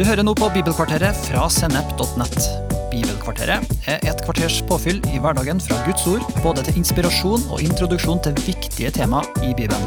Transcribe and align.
Du 0.00 0.04
hører 0.08 0.24
nå 0.24 0.32
på 0.32 0.46
Bibelkvarteret 0.54 1.18
fra 1.26 1.42
sennep.nett. 1.52 2.46
Bibelkvarteret 2.88 3.74
er 3.84 3.98
et 4.08 4.22
kvarters 4.24 4.62
påfyll 4.64 5.02
i 5.12 5.18
hverdagen 5.20 5.60
fra 5.60 5.76
Guds 5.84 6.06
ord, 6.08 6.24
både 6.40 6.64
til 6.64 6.78
inspirasjon 6.80 7.44
og 7.52 7.60
introduksjon 7.60 8.22
til 8.24 8.38
viktige 8.46 8.88
tema 8.96 9.20
i 9.44 9.50
Bibelen. 9.52 9.84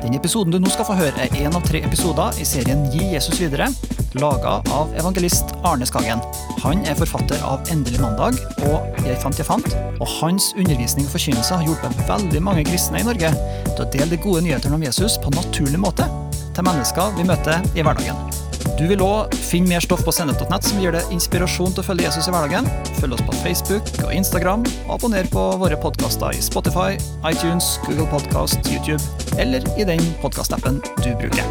Den 0.00 0.18
episoden 0.18 0.50
du 0.50 0.58
nå 0.58 0.72
skal 0.74 0.88
få 0.90 0.98
høre, 0.98 1.14
er 1.14 1.38
én 1.44 1.54
av 1.54 1.62
tre 1.62 1.78
episoder 1.86 2.42
i 2.42 2.48
serien 2.48 2.82
Gi 2.90 3.12
Jesus 3.12 3.38
videre, 3.38 3.70
laga 4.18 4.58
av 4.74 4.90
evangelist 4.98 5.54
Arne 5.62 5.86
Skagen. 5.86 6.26
Han 6.66 6.82
er 6.82 6.98
forfatter 6.98 7.46
av 7.46 7.62
Endelig 7.70 8.02
mandag 8.02 8.42
og 8.66 9.06
Jeg 9.06 9.22
fant 9.22 9.38
jeg 9.38 9.46
fant, 9.46 9.80
og 10.02 10.14
hans 10.18 10.50
undervisning 10.58 11.06
og 11.06 11.14
forkynnelse 11.14 11.54
har 11.54 11.70
hjulpet 11.70 12.06
veldig 12.10 12.42
mange 12.50 12.66
kristne 12.66 12.98
i 12.98 13.06
Norge 13.06 13.30
til 13.70 13.86
å 13.86 13.90
dele 13.94 14.10
de 14.16 14.24
gode 14.26 14.42
nyhetene 14.42 14.74
om 14.74 14.90
Jesus 14.90 15.22
på 15.22 15.30
naturlig 15.38 15.78
måte 15.86 16.10
til 16.50 16.66
mennesker 16.66 17.14
vi 17.14 17.30
møter 17.30 17.62
i 17.78 17.86
hverdagen. 17.86 18.41
Du 18.82 18.88
vil 18.90 19.02
òg 19.06 19.30
finne 19.38 19.70
mer 19.70 19.82
stoff 19.84 20.00
på 20.02 20.10
sennep.nett 20.10 20.64
som 20.66 20.80
gir 20.82 20.90
deg 20.90 21.12
inspirasjon 21.14 21.70
til 21.70 21.84
å 21.84 21.86
følge 21.86 22.08
Jesus 22.08 22.26
i 22.26 22.32
hverdagen. 22.34 22.66
Følg 22.96 23.14
oss 23.14 23.22
på 23.28 23.36
Facebook 23.38 23.92
og 24.02 24.10
Instagram, 24.10 24.64
og 24.88 24.96
abonner 24.96 25.28
på 25.30 25.44
våre 25.60 25.78
podkaster 25.78 26.34
i 26.34 26.42
Spotify, 26.42 26.96
iTunes, 27.30 27.76
Google 27.84 28.08
Podcast, 28.10 28.58
YouTube 28.66 28.98
eller 29.38 29.62
i 29.78 29.86
den 29.86 30.02
podkastappen 30.18 30.82
du 30.98 31.08
bruker. 31.22 31.46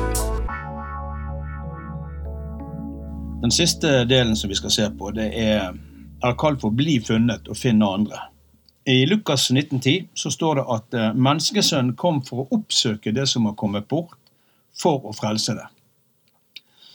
Den 3.48 3.56
siste 3.56 4.04
delen 4.12 4.36
som 4.36 4.52
vi 4.52 4.60
skal 4.60 4.76
se 4.82 4.92
på, 5.00 5.16
det 5.16 5.32
er, 5.32 5.72
er 6.20 6.40
kalt 6.44 6.60
for 6.60 6.76
'bli 6.76 7.00
funnet 7.00 7.48
og 7.48 7.56
finne 7.56 7.88
andre'. 7.88 8.28
I 8.84 9.06
Lukas 9.08 9.48
1910 9.56 10.10
så 10.20 10.36
står 10.36 10.60
det 10.60 10.72
at 10.76 11.00
eh, 11.00 11.14
menneskesønnen 11.16 11.96
kom 11.96 12.26
for 12.28 12.44
å 12.44 12.60
oppsøke 12.60 13.16
det 13.16 13.30
som 13.32 13.48
har 13.48 13.56
kommet 13.56 13.88
bort, 13.88 14.20
for 14.76 15.00
å 15.08 15.16
frelse 15.16 15.56
det. 15.56 15.72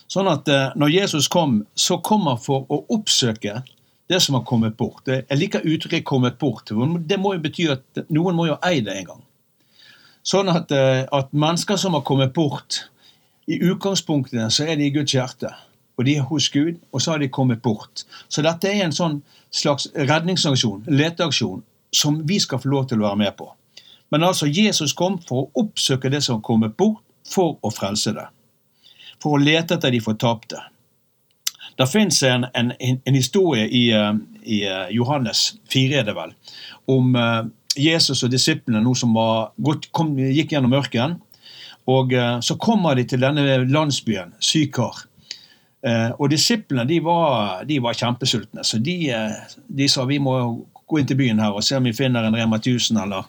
Sånn 0.08 0.28
at 0.30 0.48
eh, 0.48 0.68
når 0.78 0.92
Jesus 0.94 1.28
kom, 1.28 1.60
så 1.74 1.98
kom 2.04 2.28
han 2.30 2.38
for 2.38 2.66
å 2.70 2.82
oppsøke 2.94 3.62
det 4.06 4.20
som 4.22 4.38
har 4.38 4.44
kommet 4.46 4.76
bort. 4.78 5.06
Jeg 5.08 5.38
liker 5.38 5.66
uttrykket 5.66 6.04
'kommet 6.04 6.38
bort'. 6.38 6.70
Det 7.06 7.18
må 7.18 7.34
jo 7.34 7.40
bety 7.42 7.70
at 7.70 8.06
noen 8.08 8.36
må 8.36 8.46
jo 8.46 8.58
eie 8.62 8.80
det 8.80 8.94
en 8.96 9.04
gang. 9.04 9.22
Sånn 10.22 10.48
at, 10.50 10.70
eh, 10.70 11.06
at 11.12 11.32
mennesker 11.32 11.76
som 11.76 11.94
har 11.94 12.02
kommet 12.02 12.32
bort, 12.32 12.88
i 13.48 13.58
utgangspunktet 13.62 14.52
så 14.52 14.66
er 14.66 14.76
de 14.76 14.86
i 14.86 14.90
Guds 14.90 15.12
hjerte. 15.14 15.54
Og 15.98 16.04
de 16.04 16.16
er 16.16 16.22
hos 16.22 16.48
Gud, 16.48 16.78
og 16.92 17.02
så 17.02 17.10
har 17.10 17.18
de 17.18 17.28
kommet 17.28 17.62
bort. 17.62 18.04
Så 18.28 18.42
dette 18.42 18.68
er 18.68 18.84
en 18.84 18.92
sånn 18.92 19.22
slags 19.50 19.88
redningsaksjon, 19.94 20.84
leteaksjon, 20.86 21.62
som 21.92 22.26
vi 22.26 22.38
skal 22.38 22.58
få 22.58 22.68
lov 22.68 22.88
til 22.88 22.98
å 22.98 23.08
være 23.08 23.16
med 23.16 23.36
på. 23.36 23.48
Men 24.10 24.22
altså, 24.22 24.46
Jesus 24.46 24.92
kom 24.92 25.18
for 25.18 25.46
å 25.46 25.62
oppsøke 25.62 26.10
det 26.10 26.22
som 26.22 26.36
har 26.36 26.42
kommet 26.42 26.76
bort, 26.76 27.02
for 27.26 27.56
å 27.62 27.72
frelse 27.74 28.12
det. 28.14 28.26
For 29.22 29.36
å 29.36 29.42
lete 29.42 29.76
etter 29.76 29.94
de 29.94 30.00
fortapte. 30.04 30.60
Det 31.76 31.86
fins 31.86 32.22
en, 32.22 32.46
en, 32.54 32.72
en, 32.78 33.14
historie 33.14 33.68
i, 33.68 33.90
eh, 33.92 34.12
i, 34.42 34.62
eh, 34.64 34.88
Johannes 34.96 35.54
4, 35.72 35.98
er 36.00 36.06
det 36.08 36.14
vel, 36.16 36.32
om 36.88 37.16
eh, 37.20 37.42
Jesus 37.76 38.22
og 38.24 38.32
disiplene 38.32 38.80
nå 38.80 38.94
som 38.96 39.12
gått, 39.60 39.90
kom, 39.92 40.14
gikk 40.16 40.54
gjennom 40.54 40.76
ørkenen. 40.78 41.18
Og 41.86 42.10
Så 42.42 42.56
kommer 42.58 42.96
de 42.98 43.04
til 43.06 43.20
denne 43.22 43.60
landsbyen, 43.70 44.32
Sykar. 44.42 45.04
Og 46.18 46.30
Disiplene 46.32 46.82
de 46.88 46.96
var, 46.98 47.60
de 47.62 47.76
var 47.78 47.94
kjempesultne, 47.94 48.64
så 48.66 48.80
de, 48.82 48.96
de, 49.68 49.86
sa 49.86 50.02
vi 50.08 50.18
må 50.18 50.34
gå 50.74 50.98
inn 50.98 51.06
til 51.06 51.20
byen 51.20 51.38
her 51.38 51.54
og 51.54 51.62
se 51.62 51.76
om 51.78 51.86
vi 51.86 51.94
finner 51.94 52.26
en 52.26 52.34
Rema 52.34 52.58
1000 52.58 52.98
eller 53.04 53.28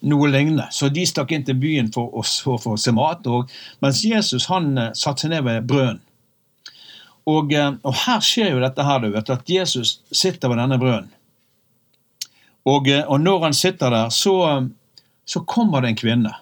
noe 0.00 0.30
lignende. 0.30 0.68
Så 0.70 0.90
de 0.92 1.04
stakk 1.06 1.32
inn 1.34 1.44
til 1.46 1.58
byen 1.58 1.90
for 1.94 2.12
å 2.20 2.56
få 2.60 2.76
se 2.80 2.94
mat. 2.94 3.26
Og, 3.26 3.50
mens 3.84 4.04
Jesus 4.06 4.48
han 4.52 4.72
eh, 4.78 4.90
satte 4.98 5.26
seg 5.26 5.34
ned 5.34 5.46
ved 5.46 5.68
brønnen. 5.70 6.02
Og, 7.28 7.52
eh, 7.52 7.70
og, 7.82 7.94
her 8.06 8.24
skjer 8.24 8.54
jo 8.54 8.64
dette 8.64 8.84
her, 8.86 9.00
du 9.02 9.12
vet, 9.14 9.30
at 9.30 9.50
Jesus 9.50 9.98
sitter 10.14 10.52
ved 10.52 10.62
denne 10.62 10.80
brønnen. 10.80 11.14
Og, 12.68 12.90
eh, 12.90 13.04
og, 13.06 13.18
når 13.24 13.48
han 13.48 13.56
sitter 13.56 13.94
der, 13.94 14.12
så, 14.14 14.36
så 15.26 15.42
kommer 15.48 15.82
det 15.82 15.94
en 15.94 16.02
kvinne. 16.02 16.36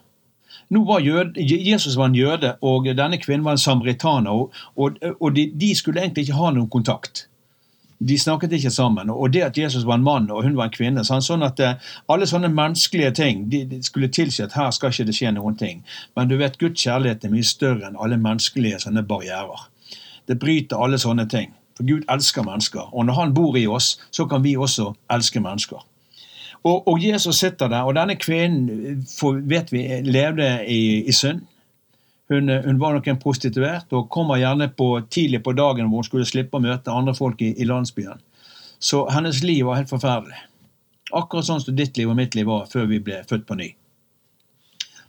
Nå 0.74 0.82
var 0.82 1.04
jød, 1.04 1.36
Jesus 1.38 1.94
var 1.94 2.10
en 2.10 2.18
jøde, 2.18 2.56
og 2.66 2.88
denne 2.98 3.20
kvinnen 3.22 3.44
var 3.46 3.54
en 3.54 3.62
samaritaner. 3.62 4.34
Og, 4.74 4.96
og 5.14 5.28
de, 5.36 5.44
de, 5.54 5.68
skulle 5.78 6.02
egentlig 6.02 6.26
ikke 6.26 6.40
ha 6.40 6.50
noen 6.50 6.70
kontakt 6.70 7.28
de 7.98 8.18
snakket 8.18 8.52
ikke 8.52 8.70
sammen. 8.70 9.10
Og 9.10 9.32
det 9.32 9.42
at 9.42 9.58
Jesus 9.58 9.86
var 9.86 9.94
en 9.94 10.04
mann 10.04 10.30
og 10.30 10.42
hun 10.44 10.56
var 10.56 10.68
en 10.68 10.74
kvinne 10.74 11.04
sånn 11.04 11.42
at 11.46 11.60
eh, 11.60 11.78
Alle 12.12 12.26
sånne 12.28 12.48
menneskelige 12.52 13.10
ting 13.16 13.46
de, 13.50 13.80
skulle 13.82 14.08
tilsi 14.12 14.42
at 14.44 14.56
her 14.56 14.70
skal 14.70 14.92
ikke 14.92 15.08
det 15.08 15.16
skje 15.16 15.32
noen 15.32 15.56
ting. 15.56 15.84
Men 16.16 16.28
du 16.28 16.36
vet, 16.36 16.58
Guds 16.58 16.82
kjærlighet 16.82 17.24
er 17.24 17.32
mye 17.32 17.46
større 17.46 17.88
enn 17.88 17.96
alle 17.96 18.20
menneskelige 18.20 18.82
sånne 18.84 19.06
barrierer. 19.06 19.68
Det 20.28 20.38
bryter 20.38 20.82
alle 20.82 20.98
sånne 20.98 21.28
ting. 21.30 21.54
For 21.76 21.88
Gud 21.88 22.06
elsker 22.10 22.44
mennesker. 22.44 22.88
Og 22.92 23.06
når 23.06 23.14
Han 23.14 23.34
bor 23.34 23.56
i 23.56 23.66
oss, 23.66 23.98
så 24.10 24.26
kan 24.26 24.44
vi 24.44 24.56
også 24.56 24.92
elske 25.12 25.40
mennesker. 25.40 25.84
Og, 26.64 26.88
og 26.88 27.04
Jesus 27.04 27.36
sitter 27.36 27.68
der, 27.68 27.86
og 27.86 27.94
denne 27.94 28.16
kvinnen 28.18 29.04
for, 29.18 29.38
vet 29.38 29.72
vi 29.72 29.84
levde 30.02 30.64
i, 30.66 31.04
i 31.06 31.12
synd. 31.12 31.44
Hun, 32.28 32.48
hun, 32.48 32.78
var 32.78 32.96
nok 32.96 33.06
en 33.06 33.20
prostituert 33.22 33.92
og 33.94 34.08
kommer 34.10 34.40
gjerne 34.40 34.66
på, 34.74 34.88
tidlig 35.10 35.44
på 35.46 35.54
dagen 35.54 35.86
hvor 35.86 36.02
hun 36.02 36.08
skulle 36.08 36.26
slippe 36.26 36.58
å 36.58 36.64
møte 36.64 36.90
andre 36.90 37.14
folk 37.14 37.42
i, 37.42 37.52
i, 37.54 37.66
landsbyen. 37.68 38.18
Så 38.82 39.04
hennes 39.14 39.44
liv 39.46 39.66
var 39.68 39.78
helt 39.78 39.92
forferdelig. 39.92 40.40
Akkurat 41.14 41.46
sånn 41.46 41.62
som 41.62 41.76
ditt 41.78 41.96
liv 41.96 42.10
og 42.10 42.18
mitt 42.18 42.34
liv 42.34 42.48
var 42.50 42.66
før 42.72 42.88
vi 42.90 42.98
ble 43.02 43.22
født 43.30 43.46
på 43.46 43.58
ny. 43.60 43.70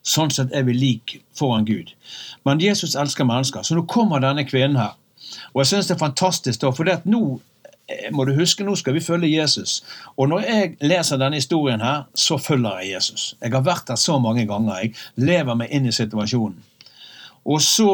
Sånn 0.07 0.31
sett 0.31 0.53
er 0.55 0.63
vi 0.69 0.77
lik 0.77 1.17
foran 1.35 1.65
Gud. 1.67 1.91
Men 2.45 2.61
Jesus 2.63 2.95
elsker 2.95 3.27
mennesker, 3.27 3.65
så 3.65 3.75
nå 3.75 3.87
kommer 3.89 4.21
denne 4.23 4.45
kvinnen 4.47 4.79
her. 4.79 4.93
Og 5.51 5.63
jeg 5.63 5.71
syns 5.73 5.89
det 5.89 5.97
er 5.97 6.05
fantastisk, 6.05 6.61
da, 6.61 6.71
for 6.71 6.87
nå 7.09 7.21
eh, 7.89 8.07
må 8.15 8.23
du 8.29 8.35
huske, 8.37 8.63
nå 8.63 8.77
skal 8.79 8.95
vi 8.95 9.03
følge 9.03 9.33
Jesus. 9.33 9.81
Og 10.15 10.29
når 10.31 10.45
jeg 10.45 10.71
leser 10.85 11.19
denne 11.19 11.41
historien 11.41 11.83
her, 11.83 12.05
så 12.13 12.37
følger 12.39 12.85
jeg 12.85 12.93
Jesus. 12.93 13.27
Jeg 13.41 13.57
har 13.57 13.65
vært 13.65 13.89
der 13.89 13.99
så 13.99 14.21
mange 14.21 14.45
ganger. 14.47 14.85
Jeg 14.85 14.95
lever 15.17 15.59
meg 15.59 15.73
inn 15.73 15.89
i 15.89 15.95
situasjonen. 15.95 16.61
Og 17.47 17.61
så, 17.63 17.89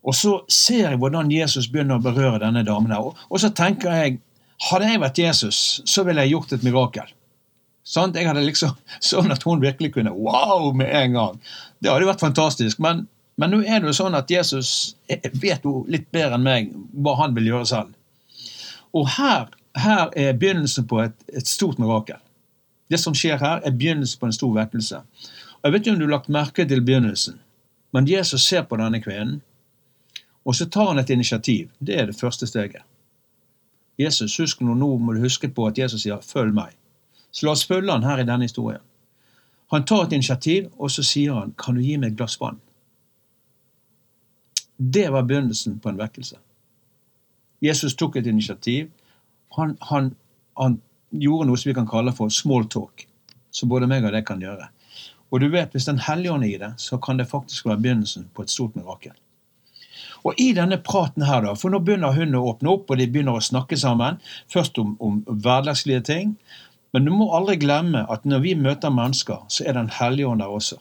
og 0.00 0.16
så 0.16 0.34
ser 0.48 0.88
jeg 0.88 1.00
hvordan 1.00 1.30
Jesus 1.32 1.68
begynner 1.68 2.00
å 2.00 2.04
berøre 2.04 2.40
denne 2.42 2.64
damen. 2.64 2.92
her. 2.94 3.12
Og 3.28 3.40
så 3.42 3.52
tenker 3.52 3.92
jeg 3.92 4.18
hadde 4.68 4.90
jeg 4.90 5.00
vært 5.00 5.18
Jesus, 5.20 5.58
så 5.88 6.04
ville 6.04 6.24
jeg 6.24 6.34
gjort 6.34 6.52
et 6.52 6.64
mirakel. 6.66 7.12
Sånn, 7.90 8.12
jeg 8.14 8.28
hadde 8.28 8.44
liksom, 8.44 8.74
Sånn 9.10 9.32
at 9.32 9.44
hun 9.48 9.62
virkelig 9.62 9.94
kunne 9.96 10.12
wow 10.14 10.70
med 10.76 10.92
en 10.94 11.16
gang. 11.16 11.40
Det 11.80 11.92
hadde 11.92 12.10
vært 12.10 12.24
fantastisk. 12.24 12.80
Men, 12.82 13.06
men 13.40 13.54
nå 13.54 13.62
er 13.64 13.80
det 13.80 13.90
jo 13.90 13.96
sånn 14.02 14.18
at 14.18 14.30
Jesus 14.30 14.96
vet 15.08 15.64
jo 15.64 15.84
litt 15.88 16.10
bedre 16.12 16.36
enn 16.36 16.46
meg 16.46 16.74
hva 16.92 17.16
han 17.22 17.36
vil 17.36 17.48
gjøre 17.52 17.70
selv. 17.72 17.96
Og 18.96 19.06
her, 19.16 19.48
her 19.78 20.10
er 20.18 20.36
begynnelsen 20.36 20.88
på 20.90 21.00
et, 21.04 21.16
et, 21.32 21.46
stort 21.48 21.80
mirakel. 21.80 22.18
Det 22.90 22.98
som 22.98 23.14
skjer 23.16 23.38
her, 23.40 23.62
er 23.64 23.76
begynnelsen 23.76 24.20
på 24.20 24.28
en 24.28 24.34
stor 24.34 24.52
vekkelse. 24.56 25.00
Og 25.60 25.68
Jeg 25.68 25.72
vet 25.72 25.84
ikke 25.84 25.94
om 25.94 26.00
du 26.00 26.08
har 26.08 26.16
lagt 26.18 26.32
merke 26.32 26.66
til 26.66 26.82
begynnelsen. 26.84 27.38
Men 27.92 28.06
Jesus 28.06 28.42
ser 28.46 28.62
på 28.62 28.76
denne 28.76 29.00
kvinnen, 29.02 29.40
og 30.44 30.54
så 30.56 30.66
tar 30.66 30.92
han 30.92 30.98
et 30.98 31.10
initiativ. 31.10 31.70
Det 31.78 32.00
er 32.00 32.06
det 32.06 32.16
første 32.16 32.46
steget. 32.46 32.82
Jesus, 33.98 34.36
husk 34.36 34.60
nå, 34.60 34.74
nå 34.74 34.94
må 34.98 35.12
du 35.12 35.20
huske 35.20 35.48
på 35.48 35.66
at 35.66 35.78
Jesus 35.78 36.02
sier 36.02 36.16
'følg 36.16 36.54
meg'. 36.54 36.76
Så 37.32 37.46
la 37.46 37.52
oss 37.52 37.66
følge 37.66 37.92
han 37.92 38.02
her 38.02 38.18
i 38.18 38.24
denne 38.24 38.44
historien. 38.44 38.80
Han 39.70 39.84
tar 39.84 40.04
et 40.04 40.12
initiativ, 40.12 40.72
og 40.78 40.90
så 40.90 41.02
sier 41.02 41.34
han 41.34 41.54
'kan 41.58 41.74
du 41.74 41.80
gi 41.80 41.96
meg 41.96 42.12
et 42.12 42.16
glass 42.16 42.40
vann'? 42.40 42.60
Det 44.94 45.12
var 45.12 45.22
begynnelsen 45.22 45.78
på 45.80 45.88
en 45.88 45.98
vekkelse. 45.98 46.36
Jesus 47.62 47.94
tok 47.94 48.16
et 48.16 48.26
initiativ. 48.26 48.90
Han, 49.56 49.76
han, 49.80 50.16
han 50.58 50.80
gjorde 51.10 51.46
noe 51.46 51.56
som 51.56 51.68
vi 51.68 51.74
kan 51.74 51.88
kalle 51.88 52.12
for 52.12 52.28
small 52.28 52.64
talk, 52.68 53.06
som 53.50 53.68
både 53.68 53.86
meg 53.86 54.04
og 54.04 54.12
deg 54.12 54.24
kan 54.26 54.40
gjøre. 54.40 54.68
Og 55.30 55.40
du 55.40 55.48
vet, 55.48 55.72
hvis 55.72 55.86
Den 55.86 55.98
hellige 55.98 56.32
ånd 56.32 56.44
er 56.44 56.54
i 56.54 56.58
det, 56.58 56.72
så 56.76 56.98
kan 56.98 57.18
det 57.18 57.28
faktisk 57.30 57.66
være 57.66 57.80
begynnelsen 57.80 58.30
på 58.34 58.42
et 58.42 58.50
stort 58.50 58.76
mirakel. 58.76 59.12
Og 60.24 60.34
i 60.38 60.50
denne 60.52 60.76
praten 60.84 61.24
her, 61.24 61.40
da, 61.44 61.54
for 61.56 61.72
nå 61.72 61.80
begynner 61.84 62.12
hun 62.12 62.36
å 62.36 62.44
åpne 62.52 62.74
opp, 62.74 62.90
og 62.90 62.98
de 63.00 63.08
begynner 63.08 63.38
å 63.38 63.44
snakke 63.44 63.78
sammen. 63.80 64.18
Først 64.52 64.78
om, 64.78 64.96
om 65.00 65.22
hverdagslige 65.26 66.02
ting. 66.10 66.34
Men 66.92 67.06
du 67.06 67.12
må 67.14 67.30
aldri 67.36 67.56
glemme 67.62 68.04
at 68.10 68.26
når 68.28 68.42
vi 68.44 68.54
møter 68.58 68.92
mennesker, 68.92 69.44
så 69.48 69.64
er 69.64 69.78
Den 69.78 69.90
hellige 70.00 70.28
ånd 70.28 70.42
der 70.42 70.50
også. 70.50 70.80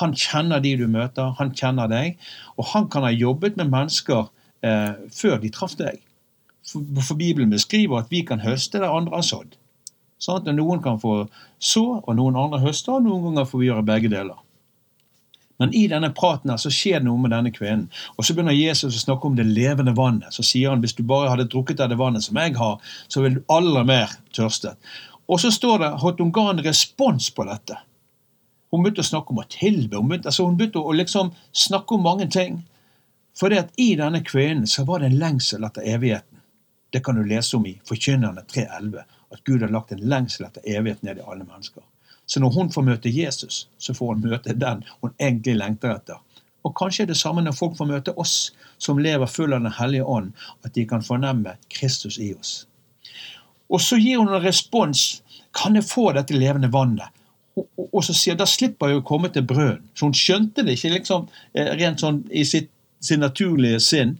Han 0.00 0.14
kjenner 0.18 0.58
de 0.58 0.74
du 0.76 0.88
møter, 0.90 1.36
han 1.38 1.52
kjenner 1.54 1.86
deg, 1.86 2.16
og 2.58 2.66
han 2.72 2.88
kan 2.90 3.04
ha 3.06 3.12
jobbet 3.14 3.56
med 3.60 3.70
mennesker 3.70 4.24
eh, 4.66 4.96
før 5.14 5.38
de 5.38 5.50
traff 5.54 5.76
deg. 5.78 6.00
For, 6.66 6.82
for 6.98 7.20
Bibelen 7.20 7.52
beskriver 7.52 8.00
at 8.00 8.10
vi 8.10 8.24
kan 8.26 8.42
høste 8.42 8.80
der 8.80 8.90
andre 8.90 9.20
har 9.20 9.26
sådd. 9.28 9.54
Sånn 10.24 10.40
at 10.40 10.48
noen 10.56 10.80
kan 10.84 10.96
få 11.00 11.26
så, 11.58 11.84
og 12.00 12.16
noen 12.16 12.38
andre 12.40 12.62
høster, 12.62 12.96
og 12.96 13.04
noen 13.04 13.28
ganger 13.28 13.48
får 13.50 13.60
vi 13.60 13.68
gjøre 13.68 13.86
begge 13.90 14.10
deler. 14.12 14.40
Men 15.62 15.74
i 15.76 15.84
denne 15.90 16.10
praten 16.16 16.50
her 16.50 16.58
så 16.58 16.72
skjer 16.72 16.98
det 16.98 17.06
noe 17.06 17.20
med 17.20 17.30
denne 17.34 17.52
kvinnen. 17.54 17.86
Og 18.16 18.26
så 18.26 18.34
begynner 18.34 18.56
Jesus 18.56 18.96
å 18.96 19.02
snakke 19.04 19.28
om 19.28 19.36
det 19.38 19.46
levende 19.46 19.94
vannet. 19.94 20.34
Så 20.34 20.42
sier 20.46 20.72
han 20.72 20.82
hvis 20.82 20.96
du 20.98 21.04
bare 21.06 21.30
hadde 21.30 21.46
drukket 21.52 21.82
av 21.84 21.92
det 21.92 22.00
vannet 22.00 22.26
som 22.26 22.40
jeg 22.40 22.56
har, 22.58 22.80
så 23.06 23.22
ville 23.22 23.38
du 23.38 23.52
aller 23.54 23.86
mer 23.86 24.16
tørstet. 24.34 24.80
Og 25.30 25.40
så 25.40 25.52
står 25.54 25.80
det 25.80 25.92
at 25.94 26.20
hun 26.20 26.32
ga 26.34 26.48
en 26.50 26.64
respons 26.64 27.30
på 27.36 27.46
dette. 27.48 27.78
Hun 28.74 28.82
begynte 28.82 29.04
å 29.04 29.06
snakke 29.06 29.30
om 29.30 29.40
å 29.44 29.46
tilbe. 29.46 30.00
Hun 30.00 30.10
begynte, 30.10 30.32
altså 30.32 30.48
hun 30.48 30.56
begynte 30.58 30.82
å 30.82 30.96
liksom 30.98 31.30
snakke 31.54 31.94
om 31.94 32.08
mange 32.08 32.26
ting. 32.26 32.64
For 33.38 33.50
det 33.50 33.60
at 33.62 33.76
i 33.80 33.92
denne 33.98 34.24
kvinnen 34.26 34.66
så 34.70 34.82
var 34.88 35.00
det 35.00 35.12
en 35.12 35.20
lengsel 35.20 35.66
etter 35.66 35.86
evigheten. 35.94 36.42
Det 36.94 37.02
kan 37.06 37.16
du 37.18 37.24
lese 37.26 37.56
om 37.56 37.64
i 37.66 37.76
Forkynnerne 37.86 38.44
3.11, 38.50 39.06
at 39.34 39.44
Gud 39.44 39.62
har 39.62 39.72
lagt 39.74 39.92
en 39.92 40.04
lengsel 40.08 40.46
etter 40.46 40.64
evighet 40.64 41.02
ned 41.02 41.20
i 41.20 41.26
alle 41.26 41.44
mennesker. 41.44 41.82
Så 42.26 42.40
når 42.40 42.54
hun 42.54 42.70
får 42.72 42.86
møte 42.86 43.12
Jesus, 43.12 43.66
så 43.78 43.94
får 43.94 44.14
hun 44.14 44.22
møte 44.24 44.56
den 44.56 44.84
hun 45.02 45.12
egentlig 45.20 45.58
lengter 45.60 45.92
etter. 45.96 46.20
Og 46.64 46.72
kanskje 46.78 47.04
er 47.04 47.10
det 47.10 47.20
samme 47.20 47.42
når 47.44 47.56
folk 47.58 47.76
får 47.76 47.90
møte 47.90 48.14
oss 48.20 48.54
som 48.80 49.00
lever 49.00 49.28
full 49.28 49.52
av 49.52 49.60
Den 49.62 49.74
hellige 49.76 50.04
ånd, 50.04 50.32
at 50.64 50.74
de 50.74 50.86
kan 50.88 51.04
fornemme 51.04 51.56
Kristus 51.68 52.18
i 52.18 52.32
oss. 52.34 52.64
Og 53.68 53.80
så 53.80 53.98
gir 54.00 54.18
hun 54.18 54.32
en 54.32 54.42
respons. 54.44 55.22
Kan 55.54 55.76
jeg 55.76 55.86
få 55.88 56.12
dette 56.16 56.36
levende 56.36 56.72
vannet? 56.72 57.12
Og, 57.54 58.00
så 58.02 58.14
sier 58.16 58.34
Da 58.34 58.46
slipper 58.50 58.90
jeg 58.90 59.02
å 59.02 59.06
komme 59.06 59.30
til 59.30 59.44
brønnen. 59.46 59.84
Så 59.94 60.08
hun 60.08 60.16
skjønte 60.16 60.64
det 60.66 60.78
ikke 60.78 60.96
liksom 60.96 61.28
eh, 61.54 61.70
rent 61.78 62.02
sånn 62.02 62.24
i 62.32 62.42
sitt, 62.48 62.70
sin 63.04 63.22
naturlige 63.22 63.78
sinn. 63.84 64.16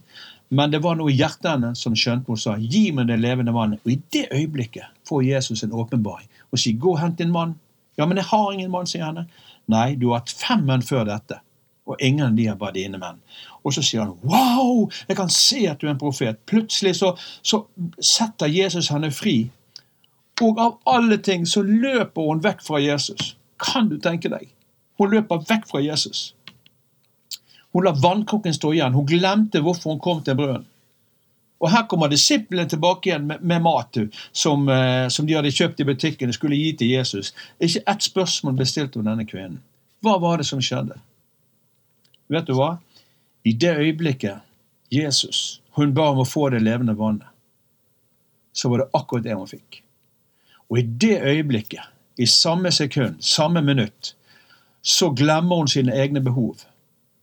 Men 0.49 0.71
det 0.71 0.79
var 0.83 0.95
noe 0.95 1.11
i 1.11 1.17
hjertet 1.17 1.47
henne 1.49 1.71
som 1.77 1.95
skjønte 1.97 2.29
hun 2.29 2.37
sa, 2.37 2.55
'Gi 2.57 2.91
meg 2.91 3.07
det 3.07 3.17
levende 3.19 3.53
vannet'. 3.53 3.81
Og 3.85 3.91
i 3.91 4.01
det 4.13 4.27
øyeblikket 4.31 4.91
får 5.07 5.23
Jesus 5.23 5.63
en 5.63 5.73
åpenbaring 5.73 6.27
og 6.51 6.59
sier, 6.59 6.77
'Gå 6.77 6.91
og 6.91 6.99
hent 6.99 7.17
din 7.17 7.31
mann'. 7.31 7.55
'Ja, 7.97 8.05
men 8.05 8.17
jeg 8.17 8.25
har 8.25 8.51
ingen 8.51 8.71
mann', 8.71 8.87
sier 8.87 9.05
henne. 9.05 9.27
'Nei, 9.67 9.95
du 9.95 10.09
har 10.09 10.19
hatt 10.19 10.29
fem 10.29 10.65
menn 10.65 10.81
før 10.81 11.03
dette, 11.03 11.39
og 11.87 11.97
ingen 11.99 12.25
av 12.25 12.35
de 12.35 12.47
er 12.47 12.55
bare 12.55 12.73
dine 12.73 12.97
menn'. 12.97 13.21
Og 13.63 13.73
så 13.73 13.81
sier 13.81 14.03
han, 14.03 14.17
'Wow, 14.23 14.89
jeg 15.07 15.17
kan 15.17 15.29
se 15.29 15.67
at 15.67 15.81
du 15.81 15.87
er 15.87 15.91
en 15.91 15.99
profet'. 15.99 16.37
Plutselig 16.45 16.95
så, 16.95 17.17
så 17.41 17.65
setter 17.99 18.45
Jesus 18.45 18.89
henne 18.89 19.11
fri. 19.11 19.51
Og 20.41 20.59
av 20.59 20.77
alle 20.85 21.17
ting 21.17 21.45
så 21.47 21.61
løper 21.61 22.21
hun 22.21 22.43
vekk 22.43 22.61
fra 22.61 22.77
Jesus. 22.77 23.37
Kan 23.59 23.89
du 23.89 23.97
tenke 23.97 24.29
deg? 24.29 24.49
Hun 24.99 25.11
løper 25.11 25.43
vekk 25.47 25.67
fra 25.67 25.79
Jesus. 25.79 26.35
Hun 27.75 27.83
la 27.83 27.91
vannkrukken 27.91 28.55
stå 28.55 28.71
igjen. 28.73 28.95
Hun 28.95 29.07
glemte 29.09 29.59
hvorfor 29.59 29.91
hun 29.91 29.99
kom 29.99 30.23
til 30.23 30.37
brønnen. 30.39 30.63
Og 31.59 31.71
her 31.71 31.85
kommer 31.91 32.11
disiplene 32.11 32.69
tilbake 32.69 33.09
igjen 33.09 33.27
med, 33.27 33.41
med 33.43 33.63
mat 33.63 33.97
som, 34.31 34.67
eh, 34.69 35.07
som, 35.11 35.27
de 35.27 35.35
hadde 35.35 35.51
kjøpt 35.55 35.79
i 35.81 35.87
butikken 35.87 36.31
og 36.31 36.37
skulle 36.37 36.59
gi 36.59 36.73
til 36.79 36.91
Jesus. 36.91 37.31
Ikke 37.59 37.81
ett 37.91 38.07
spørsmål 38.07 38.57
ble 38.59 38.67
stilt 38.69 38.95
om 38.99 39.05
denne 39.07 39.25
kvinnen. 39.27 39.61
Hva 40.03 40.17
var 40.21 40.39
det 40.39 40.47
som 40.47 40.61
skjedde? 40.63 40.97
Vet 42.31 42.47
du 42.47 42.53
hva? 42.57 42.75
I 43.43 43.53
det 43.59 43.71
øyeblikket 43.75 44.43
Jesus 44.93 45.61
hun 45.75 45.91
ba 45.95 46.09
om 46.13 46.21
å 46.23 46.27
få 46.27 46.47
det 46.53 46.61
levende 46.63 46.95
vannet, 46.95 47.27
så 48.55 48.69
var 48.71 48.83
det 48.83 48.91
akkurat 48.95 49.25
det 49.25 49.35
hun 49.35 49.49
fikk. 49.49 49.81
Og 50.71 50.79
i 50.79 50.85
det 51.03 51.17
øyeblikket, 51.19 51.91
i 52.15 52.27
samme 52.31 52.71
sekund, 52.71 53.19
samme 53.19 53.59
minutt, 53.61 54.13
så 54.81 55.09
glemmer 55.11 55.59
hun 55.59 55.67
sine 55.67 55.91
egne 55.91 56.21
behov. 56.23 56.63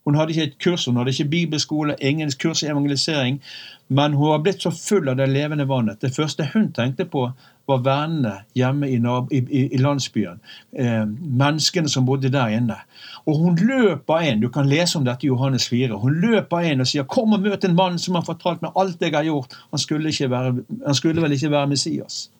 Hun 0.04 0.14
hadde 0.19 0.34
ikke 0.34 0.43
et 0.43 0.58
kurs, 0.58 0.84
hun 0.84 0.96
hadde 0.96 1.10
ikke 1.10 1.31
bibelskole, 1.31 1.94
ingen 2.00 2.31
kurs 2.43 2.62
i 2.62 2.66
evangelisering, 2.66 3.43
men 3.88 4.12
hun 4.12 4.32
var 4.32 4.40
blitt 4.43 4.62
så 4.62 4.70
full 4.75 5.08
av 5.08 5.16
det 5.20 5.28
levende 5.31 5.69
vannet. 5.69 6.00
Det 6.02 6.14
første 6.16 6.49
hun 6.54 6.72
tenkte 6.72 7.04
på, 7.04 7.28
var 7.70 7.82
vennene 7.87 8.32
hjemme 8.58 8.88
i, 8.90 8.99
i, 9.31 9.60
i 9.75 9.78
landsbyen. 9.78 10.40
Eh, 10.78 11.04
menneskene 11.43 11.88
som 11.88 12.06
bodde 12.06 12.32
der 12.32 12.50
inne. 12.56 12.81
Og 13.26 13.38
hun 13.38 13.60
løper 13.60 14.26
inn, 14.26 14.43
du 14.43 14.49
kan 14.50 14.66
lese 14.66 14.99
om 14.99 15.06
dette 15.06 15.26
i 15.26 15.31
Johannes 15.31 15.69
4. 15.70 16.00
Hun 16.02 16.19
løper 16.25 16.66
inn 16.66 16.82
og 16.82 16.90
sier 16.90 17.06
'Kom 17.06 17.32
og 17.32 17.40
møt 17.40 17.64
en 17.64 17.76
mann 17.78 17.98
som 17.98 18.14
har 18.14 18.26
fortalt 18.26 18.62
meg 18.62 18.72
alt 18.76 19.00
jeg 19.00 19.14
har 19.14 19.25
gjort'. 19.25 19.55
Han 19.70 19.78
skulle, 19.78 20.31
være, 20.31 20.64
han 20.87 20.94
skulle 20.94 21.22
vel 21.22 21.32
ikke 21.32 21.50
være 21.50 21.66
Messias? 21.66 22.31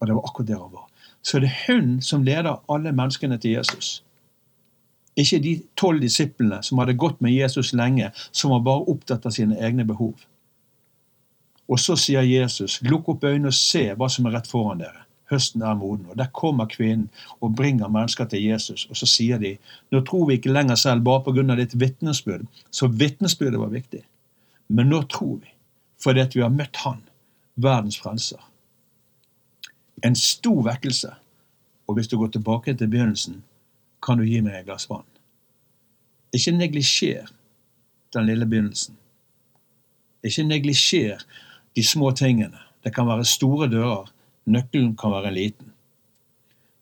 Og 0.00 0.06
det 0.06 0.14
var 0.14 0.22
akkurat 0.24 0.48
der 0.48 0.56
hun 0.56 0.72
var. 0.72 0.88
Så 1.22 1.38
det 1.38 1.50
er 1.50 1.72
hun 1.72 2.02
som 2.02 2.22
leder 2.22 2.62
alle 2.68 2.92
menneskene 2.92 3.38
til 3.38 3.50
Jesus. 3.50 4.02
Ikke 5.18 5.40
de 5.42 5.54
tolv 5.78 6.02
disiplene 6.04 6.60
som 6.62 6.78
hadde 6.78 6.94
gått 6.98 7.20
med 7.24 7.34
Jesus 7.34 7.72
lenge, 7.74 8.12
som 8.30 8.54
var 8.54 8.64
bare 8.66 8.86
opptatt 8.92 9.26
av 9.26 9.34
sine 9.34 9.58
egne 9.58 9.86
behov. 9.88 10.14
Og 11.68 11.80
så 11.82 11.96
sier 12.00 12.24
Jesus, 12.24 12.78
lukk 12.86 13.10
opp 13.12 13.26
øynene 13.28 13.50
og 13.50 13.56
se 13.56 13.88
hva 13.98 14.08
som 14.12 14.28
er 14.28 14.38
rett 14.38 14.48
foran 14.48 14.80
dere. 14.80 15.04
Høsten 15.28 15.62
er 15.62 15.74
moden. 15.76 16.06
Og 16.08 16.16
der 16.16 16.30
kommer 16.32 16.70
kvinnen 16.70 17.10
og 17.44 17.56
bringer 17.56 17.90
mennesker 17.92 18.24
til 18.30 18.46
Jesus. 18.46 18.86
Og 18.88 18.96
så 18.96 19.08
sier 19.10 19.40
de, 19.42 19.56
nå 19.92 20.00
tror 20.08 20.28
vi 20.28 20.38
ikke 20.38 20.54
lenger 20.54 20.78
selv 20.80 21.04
bare 21.04 21.26
pga. 21.26 21.56
ditt 21.56 21.76
vitnesbyrd. 21.80 22.46
Så 22.70 22.88
vitnesbyrdet 22.88 23.60
var 23.60 23.74
viktig. 23.74 24.02
Men 24.68 24.88
nå 24.88 25.02
tror 25.02 25.36
vi, 25.42 25.52
fordi 26.00 26.20
at 26.20 26.36
vi 26.36 26.40
har 26.40 26.50
møtt 26.52 26.76
Han, 26.76 27.02
verdens 27.56 27.98
frelser. 27.98 28.40
En 30.04 30.16
stor 30.16 30.62
vekkelse. 30.62 31.12
Og 31.88 31.94
hvis 31.94 32.08
du 32.08 32.18
går 32.18 32.28
tilbake 32.28 32.74
til 32.74 32.88
begynnelsen, 32.88 33.42
kan 34.02 34.18
du 34.18 34.26
gi 34.26 34.40
meg 34.44 34.60
et 34.60 34.68
glass 34.68 34.88
vann. 34.90 35.06
Ikke 36.34 36.52
neglisjer 36.52 37.28
den 38.14 38.26
lille 38.28 38.46
begynnelsen. 38.46 38.96
Ikke 40.24 40.44
neglisjer 40.44 41.22
de 41.76 41.84
små 41.84 42.12
tingene. 42.12 42.58
Det 42.84 42.94
kan 42.94 43.08
være 43.08 43.24
store 43.24 43.68
dører. 43.70 44.10
Nøkkelen 44.48 44.94
kan 44.96 45.12
være 45.12 45.32
liten. 45.34 45.72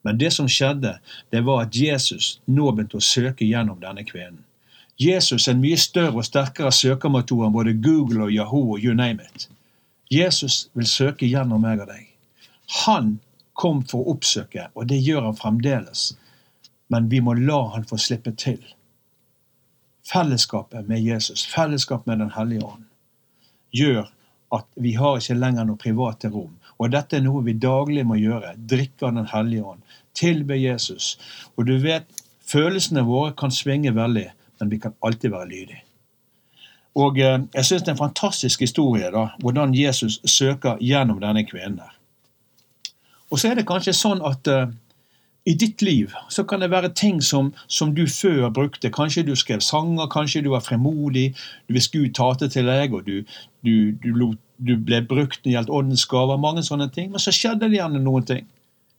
Men 0.07 0.17
det 0.17 0.31
som 0.33 0.47
skjedde, 0.47 0.97
det 1.31 1.41
var 1.43 1.65
at 1.65 1.75
Jesus 1.75 2.37
nå 2.45 2.69
begynte 2.71 2.99
å 2.99 3.03
søke 3.03 3.45
gjennom 3.47 3.79
denne 3.81 4.05
kvinnen. 4.07 4.43
Jesus 4.97 5.45
er 5.45 5.53
en 5.53 5.61
mye 5.61 5.77
større 5.77 6.21
og 6.21 6.25
sterkere 6.25 6.71
søkermotor 6.73 7.43
enn 7.45 7.53
både 7.53 7.75
Google 7.83 8.23
og 8.25 8.31
Yahoo 8.33 8.77
og 8.77 8.85
you 8.85 8.95
name 8.97 9.21
it. 9.21 9.49
Jesus 10.09 10.69
vil 10.73 10.87
søke 10.89 11.27
gjennom 11.27 11.61
meg 11.61 11.83
og 11.83 11.91
deg. 11.91 12.07
Han 12.85 13.17
kom 13.57 13.83
for 13.85 14.05
å 14.05 14.15
oppsøke, 14.15 14.69
og 14.73 14.87
det 14.89 15.01
gjør 15.03 15.27
han 15.27 15.37
fremdeles 15.37 16.13
men 16.87 17.09
vi 17.09 17.21
må 17.21 17.33
la 17.37 17.61
han 17.73 17.87
få 17.87 17.99
slippe 18.01 18.31
til. 18.39 18.61
Fellesskapet 20.07 20.87
med 20.87 21.03
Jesus, 21.03 21.45
fellesskap 21.45 22.05
med 22.07 22.19
Den 22.19 22.31
hellige 22.31 22.65
ånd, 22.65 22.85
gjør 23.75 24.07
at 24.55 24.67
vi 24.75 24.93
har 24.95 25.19
ikke 25.19 25.35
lenger 25.35 25.67
noe 25.67 25.79
private 25.79 26.31
rom. 26.31 26.53
Og 26.79 26.93
dette 26.93 27.17
er 27.17 27.25
noe 27.25 27.43
vi 27.43 27.57
daglig 27.59 28.05
må 28.07 28.15
gjøre. 28.19 28.53
Drikke 28.55 29.09
av 29.09 29.17
Den 29.17 29.27
hellige 29.33 29.65
ånd. 29.73 29.81
Tilbe 30.15 30.55
Jesus. 30.55 31.17
Og 31.57 31.67
du 31.67 31.75
vet, 31.83 32.07
følelsene 32.47 33.03
våre 33.03 33.33
kan 33.37 33.51
svinge 33.51 33.91
veldig, 33.95 34.29
men 34.59 34.71
vi 34.71 34.79
kan 34.79 34.95
alltid 35.03 35.33
være 35.33 35.49
lydige. 35.51 35.83
Og 36.97 37.19
eh, 37.19 37.43
jeg 37.53 37.65
syns 37.65 37.83
det 37.83 37.91
er 37.91 37.97
en 37.97 38.05
fantastisk 38.07 38.63
historie, 38.63 39.11
da, 39.13 39.27
hvordan 39.43 39.75
Jesus 39.77 40.21
søker 40.25 40.79
gjennom 40.81 41.19
denne 41.21 41.43
kvinnen. 41.45 41.77
der. 41.77 41.93
Og 43.29 43.39
så 43.39 43.51
er 43.51 43.59
det 43.59 43.67
kanskje 43.67 43.93
sånn 43.93 44.23
at 44.25 44.47
eh, 44.49 44.71
i 45.47 45.53
ditt 45.55 45.81
liv 45.81 46.11
så 46.29 46.43
kan 46.43 46.59
det 46.59 46.71
være 46.71 46.89
ting 46.93 47.21
som, 47.23 47.53
som, 47.67 47.93
du 47.95 48.03
før 48.07 48.49
brukte. 48.51 48.91
Kanskje 48.91 49.23
du 49.23 49.35
skrev 49.35 49.61
sanger, 49.63 50.09
kanskje 50.11 50.41
du 50.43 50.49
var 50.51 50.65
fremodig, 50.65 51.35
hvis 51.71 51.87
Gud 51.93 52.11
talte 52.17 52.49
til 52.51 52.67
deg, 52.67 52.93
og 52.93 53.05
du, 53.07 53.23
du, 53.63 53.95
du, 54.03 54.33
du 54.57 54.73
ble 54.75 54.99
brukt 55.07 55.39
når 55.39 55.47
det 55.47 55.53
gjaldt 55.55 55.71
åndens 55.79 56.05
gaver. 56.11 56.41
Mange 56.41 56.65
sånne 56.67 56.89
ting. 56.91 57.13
Men 57.13 57.23
så 57.23 57.31
skjedde 57.31 57.69
det 57.69 57.79
gjerne 57.79 58.03
noen 58.03 58.27
ting. 58.27 58.43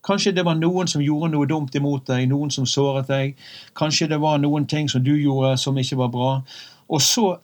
Kanskje 0.09 0.33
det 0.33 0.47
var 0.49 0.57
noen 0.57 0.89
som 0.89 1.05
gjorde 1.05 1.35
noe 1.35 1.51
dumt 1.51 1.77
imot 1.77 2.09
deg, 2.09 2.25
noen 2.31 2.55
som 2.55 2.65
såret 2.67 3.11
deg. 3.13 3.37
Kanskje 3.77 4.09
det 4.09 4.21
var 4.25 4.41
noen 4.41 4.65
ting 4.71 4.89
som 4.89 5.05
du 5.05 5.13
gjorde 5.19 5.53
som 5.61 5.77
ikke 5.77 6.01
var 6.01 6.13
bra. 6.17 6.33
Og 6.89 7.05
så 7.05 7.35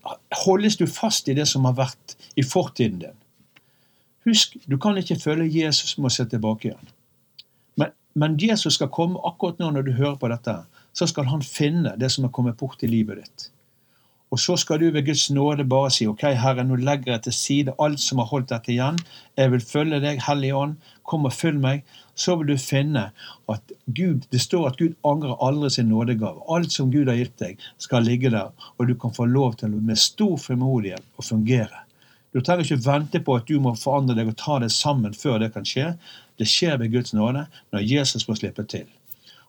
holdes 0.46 0.80
du 0.80 0.86
fast 0.88 1.28
i 1.28 1.36
det 1.36 1.44
som 1.50 1.68
har 1.68 1.76
vært 1.76 2.16
i 2.40 2.46
fortiden 2.46 3.02
din. 3.04 3.22
Husk, 4.24 4.56
du 4.64 4.78
kan 4.80 4.96
ikke 4.96 5.20
følge 5.20 5.50
Jesus 5.52 5.98
med 5.98 6.08
å 6.08 6.14
se 6.14 6.24
tilbake 6.30 6.70
igjen. 6.70 6.94
Men 8.14 8.36
Jesus 8.38 8.78
skal 8.78 8.92
komme 8.94 9.20
akkurat 9.26 9.58
nå 9.58 9.72
når 9.74 9.88
du 9.88 9.96
hører 9.98 10.20
på 10.20 10.30
dette. 10.30 10.60
Så 10.94 11.08
skal 11.10 11.26
han 11.26 11.42
finne 11.42 11.96
det 11.98 12.12
som 12.14 12.26
har 12.26 12.32
kommet 12.34 12.58
bort 12.60 12.82
i 12.86 12.90
livet 12.90 13.22
ditt. 13.22 13.48
Og 14.34 14.40
så 14.42 14.56
skal 14.58 14.80
du 14.80 14.88
ved 14.90 15.04
Guds 15.06 15.28
nåde 15.30 15.66
bare 15.70 15.92
si 15.94 16.08
ok, 16.10 16.24
Herre, 16.42 16.64
nå 16.66 16.74
legger 16.82 17.12
jeg 17.12 17.22
til 17.26 17.34
side 17.36 17.74
alt 17.78 18.00
som 18.02 18.18
har 18.18 18.26
holdt 18.32 18.48
dette 18.50 18.72
igjen. 18.74 18.96
Jeg 19.38 19.52
vil 19.52 19.62
følge 19.62 20.00
deg, 20.02 20.22
Hellige 20.26 20.56
Ånd. 20.58 20.72
Kom 21.06 21.28
og 21.28 21.36
følg 21.36 21.60
meg. 21.62 21.84
Så 22.18 22.34
vil 22.40 22.50
du 22.50 22.58
finne 22.58 23.04
at 23.50 23.74
Gud, 23.86 24.26
det 24.34 24.42
står 24.42 24.72
at 24.72 24.80
Gud 24.80 24.96
angrer 25.06 25.38
aldri 25.38 25.70
sin 25.76 25.90
nådegave. 25.90 26.42
Alt 26.50 26.74
som 26.74 26.90
Gud 26.90 27.10
har 27.10 27.18
gitt 27.20 27.38
deg, 27.42 27.62
skal 27.78 28.06
ligge 28.06 28.32
der, 28.34 28.50
og 28.78 28.90
du 28.90 28.96
kan 28.98 29.14
få 29.14 29.28
lov 29.30 29.58
til 29.60 29.74
med 29.74 30.02
stor 30.02 30.34
frimodighet 30.42 31.06
å 31.18 31.26
fungere. 31.26 31.84
Du 32.34 32.40
trenger 32.42 32.66
ikke 32.66 32.82
vente 32.88 33.20
på 33.22 33.36
at 33.38 33.46
du 33.46 33.60
må 33.62 33.76
forandre 33.78 34.16
deg 34.18 34.32
og 34.32 34.38
ta 34.40 34.58
det 34.62 34.72
sammen 34.74 35.14
før 35.14 35.38
det 35.44 35.52
kan 35.54 35.66
skje. 35.68 35.92
Det 36.38 36.48
skjer 36.48 36.76
ved 36.78 36.92
Guds 36.92 37.14
nåde 37.14 37.46
når 37.72 37.86
Jesus 37.86 38.24
får 38.24 38.40
slippe 38.42 38.64
til. 38.64 38.86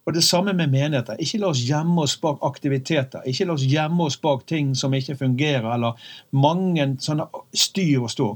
Og 0.06 0.13
Det 0.13 0.24
samme 0.24 0.54
med 0.54 0.68
menigheter. 0.68 1.18
Ikke 1.20 1.38
la 1.42 1.48
oss 1.48 1.63
gjemme 1.65 2.01
oss 2.01 2.18
bak 2.22 2.38
aktiviteter. 2.46 3.25
Ikke 3.25 3.46
la 3.46 3.54
oss 3.54 3.65
gjemme 3.65 4.04
oss 4.04 4.18
bak 4.18 4.46
ting 4.48 4.75
som 4.77 4.94
ikke 4.94 5.15
fungerer, 5.18 5.74
eller 5.74 5.98
mange 6.32 6.86
sånne 7.01 7.25
styr 7.54 8.04
og 8.04 8.12
stå. 8.13 8.27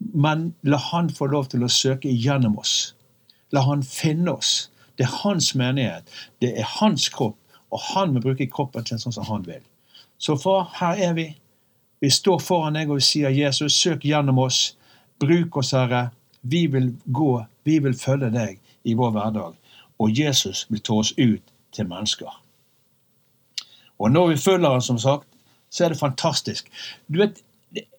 Men 0.00 0.54
la 0.62 0.76
Han 0.90 1.10
få 1.10 1.26
lov 1.26 1.46
til 1.52 1.62
å 1.62 1.70
søke 1.70 2.10
gjennom 2.10 2.58
oss. 2.58 2.94
La 3.52 3.62
Han 3.62 3.82
finne 3.82 4.32
oss. 4.32 4.70
Det 4.98 5.06
er 5.06 5.14
hans 5.22 5.54
menighet. 5.54 6.10
Det 6.40 6.58
er 6.58 6.66
hans 6.80 7.08
kropp, 7.08 7.38
og 7.70 7.80
han 7.94 8.14
vil 8.14 8.22
bruke 8.22 8.46
kroppen 8.50 8.84
til 8.84 8.98
sånn 8.98 9.14
som 9.14 9.26
han 9.26 9.46
vil. 9.46 9.62
Så 10.18 10.36
far, 10.38 10.70
her 10.78 11.00
er 11.08 11.14
vi. 11.14 11.28
Vi 12.00 12.10
står 12.10 12.38
foran 12.38 12.78
deg 12.78 12.90
og 12.90 13.00
vi 13.00 13.06
sier, 13.06 13.30
'Jesus, 13.30 13.72
søk 13.72 14.04
gjennom 14.04 14.38
oss. 14.38 14.76
Bruk 15.20 15.56
oss, 15.56 15.70
Herre. 15.70 16.10
Vi 16.44 16.66
vil 16.70 16.92
gå, 17.06 17.32
vi 17.64 17.78
vil 17.80 17.96
følge 17.98 18.30
deg 18.34 18.60
i 18.84 18.94
vår 18.94 19.14
hverdag. 19.16 19.56
Og 19.98 20.18
Jesus 20.18 20.66
vil 20.70 20.82
ta 20.84 21.00
oss 21.00 21.12
ut 21.16 21.42
til 21.74 21.88
mennesker. 21.88 22.30
Og 23.98 24.10
når 24.12 24.34
vi 24.34 24.42
følger 24.42 24.70
han, 24.70 24.82
som 24.82 24.98
sagt, 24.98 25.26
så 25.70 25.84
er 25.84 25.94
det 25.94 25.98
fantastisk. 25.98 26.70
Du 27.08 27.18
vet, 27.22 27.42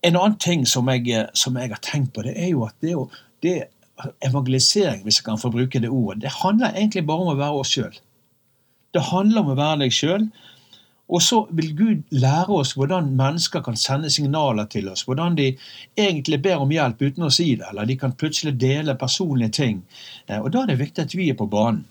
En 0.04 0.16
annen 0.16 0.38
ting 0.40 0.62
som 0.68 0.88
jeg, 0.88 1.26
som 1.36 1.58
jeg 1.60 1.68
har 1.68 1.80
tenkt 1.84 2.14
på, 2.16 2.22
det 2.24 2.32
er 2.40 2.54
jo 2.54 2.62
at 2.64 2.76
det, 2.80 2.94
det 3.44 3.56
evangelisering, 4.24 5.02
hvis 5.04 5.20
jeg 5.20 5.26
kan 5.26 5.40
få 5.42 5.50
bruke 5.52 5.82
det 5.84 5.90
ordet, 5.90 6.22
det 6.22 6.32
handler 6.32 6.72
egentlig 6.76 7.04
bare 7.08 7.26
om 7.26 7.32
å 7.34 7.40
være 7.40 7.60
oss 7.60 7.74
sjøl. 7.76 7.98
Det 8.96 9.04
handler 9.10 9.42
om 9.42 9.52
å 9.52 9.58
være 9.60 9.82
deg 9.84 9.92
sjøl. 9.92 10.30
Og 11.10 11.22
så 11.22 11.44
vil 11.54 11.76
Gud 11.78 12.02
lære 12.10 12.50
oss 12.50 12.74
hvordan 12.74 13.12
mennesker 13.18 13.62
kan 13.62 13.78
sende 13.78 14.10
signaler 14.10 14.66
til 14.66 14.90
oss. 14.90 15.04
Hvordan 15.06 15.38
de 15.38 15.52
egentlig 15.98 16.42
ber 16.42 16.64
om 16.64 16.72
hjelp 16.74 17.02
uten 17.02 17.28
å 17.28 17.34
si 17.34 17.52
det, 17.60 17.68
eller 17.70 17.86
de 17.86 17.98
kan 18.02 18.16
plutselig 18.18 18.56
dele 18.62 18.98
personlige 18.98 19.50
ting. 19.62 19.84
Eh, 20.28 20.40
og 20.40 20.52
Da 20.54 20.64
er 20.64 20.74
det 20.74 20.80
viktig 20.80 21.06
at 21.06 21.16
vi 21.16 21.30
er 21.30 21.38
på 21.38 21.50
banen. 21.50 21.86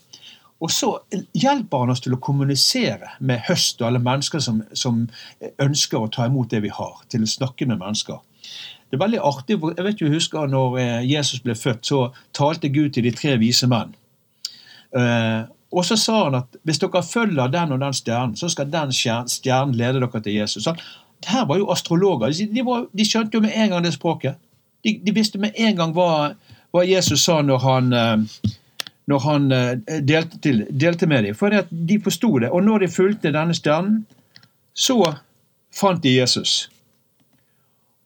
Og 0.63 0.71
så 0.71 0.91
hjelper 1.35 1.83
han 1.83 1.91
oss 1.93 2.01
til 2.01 2.15
å 2.15 2.23
kommunisere 2.23 3.17
med 3.21 3.43
høst 3.49 3.83
og 3.83 3.89
alle 3.89 4.01
mennesker 4.03 4.41
som, 4.41 4.63
som, 4.73 5.09
ønsker 5.61 5.99
å 5.99 6.09
ta 6.09 6.27
imot 6.27 6.51
det 6.51 6.63
vi 6.65 6.71
har, 6.73 7.03
til 7.11 7.27
å 7.27 7.29
snakke 7.29 7.67
med 7.67 7.83
mennesker. 7.83 8.23
Det 8.89 8.97
er 8.97 9.03
veldig 9.03 9.21
artig, 9.21 9.59
jeg 9.59 9.85
vet 9.85 10.01
jo, 10.01 10.13
husker 10.13 10.49
når 10.49 10.79
eh, 10.81 11.11
Jesus 11.11 11.43
ble 11.43 11.55
født, 11.59 11.85
så 11.87 12.01
talte 12.33 12.71
Gud 12.73 12.95
til 12.95 13.05
de 13.07 13.13
tre 13.15 13.37
vise 13.43 13.69
menn. 13.71 13.93
Og 15.75 15.85
så 15.85 15.97
sa 15.99 16.25
han 16.25 16.39
at 16.39 16.59
hvis 16.63 16.79
dere 16.79 17.03
følger 17.03 17.51
den 17.51 17.73
og 17.75 17.81
den 17.83 17.97
stjernen, 17.97 18.37
så 18.37 18.49
skal 18.49 18.71
den 18.71 18.93
stjernen 18.95 19.75
lede 19.75 20.01
dere 20.01 20.21
til 20.23 20.37
Jesus. 20.39 20.65
Så 20.65 20.75
her 21.27 21.47
var 21.49 21.59
jo 21.59 21.71
astrologer. 21.73 22.35
De, 22.55 22.65
var, 22.67 22.87
de, 22.93 23.05
skjønte 23.05 23.35
jo 23.35 23.43
med 23.43 23.57
en 23.57 23.71
gang 23.75 23.85
det 23.85 23.95
språket. 23.95 24.37
De, 24.85 25.01
de 25.07 25.15
visste 25.15 25.39
med 25.39 25.57
en 25.57 25.77
gang 25.77 25.95
hva, 25.97 26.35
hva 26.71 26.85
Jesus 26.87 27.25
sa 27.25 27.41
når 27.43 27.65
han 27.65 27.93
eh, 27.93 28.53
når 29.07 29.19
han 29.19 29.53
eh, 29.53 30.01
delte, 30.01 30.39
til, 30.43 30.67
delte 30.71 31.07
med 31.07 31.25
dem. 31.25 31.35
For 31.35 31.65
de 31.71 31.99
forsto 32.05 32.39
det. 32.39 32.51
Og 32.51 32.65
når 32.65 32.85
de 32.85 32.93
fulgte 32.93 33.33
denne 33.33 33.57
stjernen, 33.57 34.05
så 34.75 34.99
fant 35.75 36.03
de 36.03 36.17
Jesus. 36.17 36.71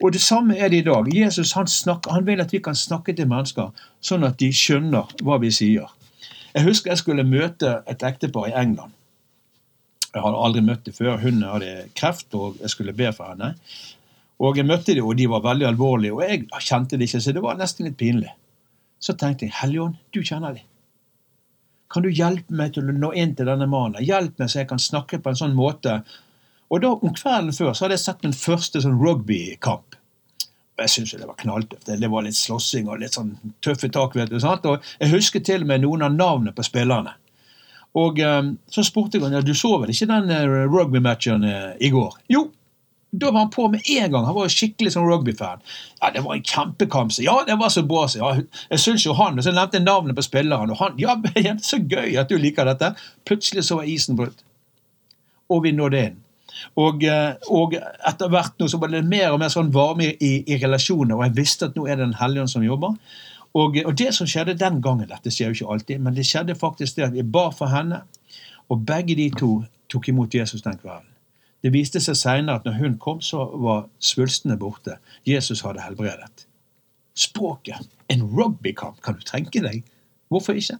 Og 0.02 0.12
det 0.12 0.20
samme 0.22 0.56
er 0.56 0.68
det 0.68 0.82
i 0.82 0.86
dag. 0.86 1.14
Jesus 1.14 1.52
han, 1.52 1.66
snakker, 1.66 2.12
han 2.12 2.26
vil 2.26 2.40
at 2.40 2.52
vi 2.52 2.58
kan 2.62 2.74
snakke 2.74 3.14
til 3.14 3.28
mennesker 3.30 3.70
sånn 4.00 4.26
at 4.26 4.38
de 4.38 4.52
skjønner 4.54 5.10
hva 5.26 5.38
vi 5.42 5.50
sier. 5.54 5.88
Jeg 6.58 6.66
husker 6.66 6.90
jeg 6.90 6.98
skulle 6.98 7.22
møte 7.22 7.76
et 7.86 8.02
ektepar 8.02 8.48
i 8.50 8.54
England. 8.58 8.90
Jeg 10.10 10.24
hadde 10.24 10.40
aldri 10.42 10.62
møtt 10.66 10.88
dem 10.88 10.96
før. 10.96 11.20
Hun 11.22 11.44
hadde 11.46 11.84
kreft, 11.94 12.34
og 12.34 12.56
jeg 12.58 12.72
skulle 12.72 12.94
be 12.98 13.12
for 13.14 13.30
henne. 13.30 13.52
Og 14.38 14.56
Jeg 14.56 14.66
møtte 14.66 14.94
dem, 14.94 15.06
og 15.06 15.16
de 15.18 15.28
var 15.30 15.44
veldig 15.44 15.66
alvorlige, 15.66 16.14
og 16.14 16.22
jeg 16.22 16.46
kjente 16.62 16.98
det 16.98 17.08
ikke, 17.08 17.20
så 17.20 17.32
det 17.34 17.42
var 17.42 17.58
nesten 17.58 17.86
litt 17.86 17.96
pinlig. 17.98 18.30
Så 18.98 19.14
tenkte 19.18 19.46
jeg 19.46 19.54
Helligånd, 19.60 19.96
du 20.14 20.20
kjenner 20.22 20.54
dem. 20.54 20.66
Kan 21.90 22.02
du 22.04 22.10
hjelpe 22.10 22.54
meg 22.54 22.74
til 22.74 22.90
å 22.90 22.94
nå 22.94 23.12
inn 23.18 23.34
til 23.34 23.46
denne 23.46 23.66
mannen? 23.70 24.02
Hjelp 24.04 24.38
meg 24.38 24.50
så 24.50 24.60
jeg 24.60 24.70
kan 24.70 24.82
snakke 24.82 25.18
på 25.22 25.30
en 25.30 25.38
sånn 25.38 25.56
måte. 25.58 26.00
Og 26.70 26.82
da, 26.82 26.90
Om 26.92 27.14
kvelden 27.14 27.54
før 27.54 27.72
så 27.72 27.86
hadde 27.86 27.98
jeg 27.98 28.04
sett 28.04 28.26
min 28.26 28.36
første 28.36 28.82
sånn 28.84 28.98
rugbykamp. 28.98 29.97
Jeg 30.78 30.90
syns 30.92 31.14
det 31.18 31.26
var 31.26 31.38
knalltøft. 31.40 31.88
Det 32.00 32.10
var 32.10 32.22
litt 32.22 32.36
slåssing 32.38 32.88
og 32.88 33.00
litt 33.02 33.16
sånn 33.18 33.32
tøffe 33.64 33.90
tak. 33.90 34.14
vet 34.14 34.30
du, 34.30 34.38
sant? 34.40 34.66
Og 34.66 34.84
Jeg 35.00 35.10
husker 35.10 35.42
til 35.42 35.64
og 35.64 35.72
med 35.72 35.82
noen 35.82 36.04
av 36.06 36.14
navnene 36.14 36.54
på 36.54 36.66
spillerne. 36.66 37.16
Og 37.98 38.20
um, 38.20 38.52
Så 38.70 38.84
spurte 38.86 39.18
jeg 39.18 39.26
om 39.26 39.32
ja, 39.32 39.40
du 39.42 39.54
så 39.56 39.72
vel 39.80 39.90
ikke 39.90 40.06
den 40.10 40.30
rugby-matchen 40.70 41.44
uh, 41.44 41.74
i 41.80 41.90
går. 41.90 42.14
Jo, 42.30 42.44
da 43.10 43.30
var 43.30 43.46
han 43.46 43.50
på 43.50 43.68
med 43.68 43.80
en 43.88 44.12
gang. 44.12 44.24
Han 44.24 44.36
var 44.36 44.46
jo 44.46 44.52
skikkelig 44.52 44.92
sånn 44.92 45.08
rugbyfan. 45.08 45.62
Ja, 46.00 46.10
Det 46.14 46.22
var 46.24 46.36
en 46.36 46.44
kjempekamp. 46.44 47.12
Ja, 47.24 47.38
det 47.46 47.56
var 47.56 47.72
så 47.72 47.82
bra. 47.82 48.04
Så. 48.08 48.20
Ja, 48.20 48.60
jeg 48.70 48.82
syns 48.84 49.06
jo 49.06 49.16
han, 49.16 49.38
og 49.38 49.44
Så 49.44 49.54
nevnte 49.56 49.80
jeg 49.80 49.86
navnet 49.86 50.16
på 50.16 50.26
spilleren. 50.26 50.70
og 50.70 50.76
han, 50.82 50.98
ja, 51.00 51.16
Så 51.70 51.80
gøy 51.80 52.18
at 52.20 52.28
du 52.28 52.36
liker 52.36 52.68
dette. 52.68 52.94
Plutselig 53.24 53.64
så 53.64 53.80
var 53.80 53.88
isen 53.88 54.16
brutt. 54.16 54.44
Og 55.48 55.64
vi 55.64 55.72
nådde 55.72 56.04
inn. 56.04 56.18
Og, 56.78 57.04
eh, 57.04 57.34
og, 57.54 57.74
etter 58.08 58.30
hvert 58.32 58.58
nå 58.58 58.68
så 58.70 58.80
ble 58.80 58.92
det 58.96 59.08
mer 59.08 59.32
og 59.32 59.40
mer 59.42 59.52
sånn 59.52 59.72
varme 59.74 60.12
i, 60.12 60.32
i 60.46 60.58
relasjoner, 60.62 61.16
og 61.16 61.26
jeg 61.26 61.36
visste 61.38 61.68
at 61.68 61.76
nå 61.78 61.86
er 61.86 61.98
det 61.98 62.08
en 62.08 62.20
hellige 62.20 62.48
som 62.54 62.66
jobber. 62.66 62.96
Og, 63.56 63.78
og, 63.84 63.92
det 63.98 64.12
som 64.14 64.28
skjedde 64.28 64.58
den 64.60 64.80
gangen, 64.84 65.08
dette 65.10 65.32
skjer 65.32 65.52
jo 65.52 65.58
ikke 65.58 65.74
alltid, 65.74 66.02
men 66.04 66.16
det 66.16 66.26
skjedde 66.28 66.58
faktisk 66.58 66.98
det 66.98 67.08
at 67.08 67.16
vi 67.16 67.24
ba 67.24 67.48
for 67.54 67.72
henne, 67.72 68.02
og 68.68 68.84
begge 68.88 69.16
de 69.16 69.30
to 69.32 69.52
tok 69.88 70.10
imot 70.12 70.34
Jesus 70.34 70.64
den 70.64 70.76
kvelden. 70.80 71.06
Det 71.64 71.72
viste 71.74 72.00
seg 72.02 72.16
seinere 72.18 72.60
at 72.60 72.66
når 72.68 72.76
hun 72.78 72.98
kom, 73.02 73.22
så 73.24 73.48
var 73.58 73.88
svulstene 74.04 74.58
borte. 74.60 74.98
Jesus 75.26 75.64
hadde 75.66 75.82
helbredet. 75.82 76.44
Språket. 77.18 77.88
En 78.12 78.22
rugbykamp, 78.22 79.00
kan 79.02 79.16
du 79.18 79.24
tenke 79.26 79.62
deg? 79.64 79.82
Hvorfor 80.30 80.58
ikke? 80.60 80.78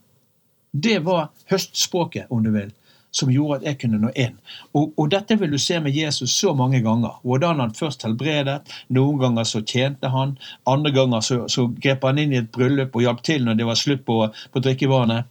Det 0.71 1.01
var 1.05 1.33
høstspråket, 1.51 2.29
om 2.31 2.45
du 2.45 2.53
vil, 2.55 2.71
som 3.19 3.33
gjorde 3.33 3.61
at 3.61 3.67
jeg 3.67 3.81
kunne 3.83 4.01
nå 4.03 4.13
inn. 4.15 4.39
Og, 4.73 4.93
og, 4.95 5.11
dette 5.13 5.37
vil 5.41 5.53
du 5.53 5.59
se 5.63 5.81
med 5.83 5.97
Jesus 5.97 6.37
så 6.39 6.55
mange 6.57 6.81
ganger. 6.85 7.19
Hvordan 7.27 7.61
han 7.63 7.75
først 7.77 8.07
helbredet. 8.07 8.61
Noen 8.95 9.21
ganger 9.23 9.49
så 9.49 9.63
tjente 9.63 10.11
han. 10.15 10.37
Andre 10.67 10.95
ganger 10.95 11.25
så, 11.27 11.41
så 11.51 11.67
grep 11.83 12.07
han 12.07 12.21
inn 12.23 12.35
i 12.35 12.43
et 12.43 12.53
bryllup 12.55 12.97
og 12.97 13.07
hjalp 13.07 13.25
til 13.27 13.47
når 13.47 13.59
det 13.59 13.69
var 13.69 13.81
slutt 13.81 14.05
på, 14.07 14.21
på 14.53 14.65
drikkevannet. 14.65 15.29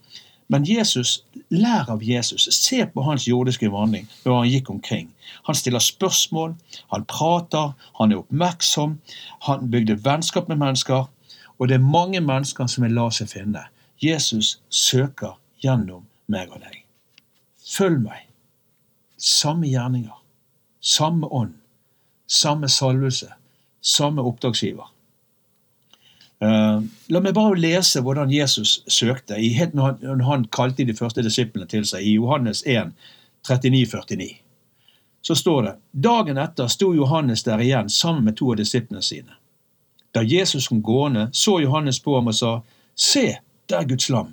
Men 0.48 0.64
Jesus, 0.64 1.24
lær 1.52 1.90
av 1.92 2.04
Jesus. 2.04 2.48
Se 2.56 2.80
på 2.88 3.04
hans 3.04 3.28
jordiske 3.28 3.68
vandring 3.72 4.08
når 4.24 4.38
han 4.38 4.52
gikk 4.52 4.72
omkring. 4.72 5.10
Han 5.44 5.56
stiller 5.60 5.84
spørsmål, 5.84 6.56
han 6.94 7.04
prater, 7.06 7.74
han 8.00 8.12
er 8.12 8.24
oppmerksom. 8.24 8.98
Han 9.50 9.70
bygde 9.72 10.00
vennskap 10.08 10.48
med 10.48 10.64
mennesker. 10.64 11.08
Og 11.58 11.68
det 11.68 11.80
er 11.80 11.92
mange 11.92 12.22
mennesker 12.24 12.70
som 12.72 12.88
vil 12.88 12.96
la 12.96 13.10
seg 13.12 13.32
finne. 13.34 13.68
Jesus 14.04 14.58
søker 14.70 15.36
gjennom 15.64 16.06
meg 16.32 16.52
og 16.54 16.62
deg. 16.64 16.87
Følg 17.68 18.00
meg. 18.02 18.28
Samme 19.18 19.68
gjerninger. 19.68 20.16
Samme 20.80 21.28
ånd. 21.28 21.58
Samme 22.28 22.70
salvelse. 22.70 23.34
Samme 23.82 24.22
oppdragsgiver. 24.22 24.94
Uh, 26.38 26.84
la 27.10 27.20
meg 27.24 27.34
bare 27.34 27.58
lese 27.58 28.04
hvordan 28.06 28.30
Jesus 28.30 28.84
søkte 28.94 29.40
i, 29.42 29.50
når, 29.74 29.84
han, 29.88 30.18
når 30.20 30.26
han 30.28 30.44
kalte 30.54 30.86
de 30.86 30.94
første 30.94 31.24
disiplene 31.26 31.66
til 31.70 31.86
seg. 31.88 32.06
I 32.06 32.18
Johannes 32.20 32.62
1, 32.66 32.94
39-49. 33.48 34.30
Så 35.22 35.36
står 35.36 35.64
det 35.64 35.76
Dagen 35.92 36.38
etter 36.38 36.70
sto 36.72 36.94
Johannes 36.96 37.44
der 37.44 37.60
igjen 37.60 37.90
sammen 37.90 38.24
med 38.24 38.38
to 38.38 38.52
av 38.54 38.62
disiplene 38.62 39.02
sine. 39.02 39.34
Da 40.16 40.22
Jesus 40.24 40.70
kom 40.70 40.80
gående, 40.82 41.30
så 41.34 41.58
Johannes 41.60 42.00
på 42.00 42.16
ham 42.16 42.30
og 42.32 42.36
sa, 42.38 42.54
Se, 42.96 43.38
det 43.70 43.76
er 43.76 43.90
Guds 43.90 44.10
lam. 44.10 44.32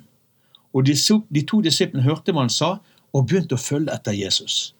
Og 0.73 0.85
de, 0.85 0.95
de 1.29 1.41
to 1.45 1.59
disiplene 1.61 2.05
hørte 2.05 2.33
hva 2.33 2.45
han 2.45 2.53
sa, 2.53 2.77
og 3.15 3.27
begynte 3.29 3.55
å 3.55 3.61
følge 3.61 3.93
etter 3.95 4.15
Jesus. 4.17 4.73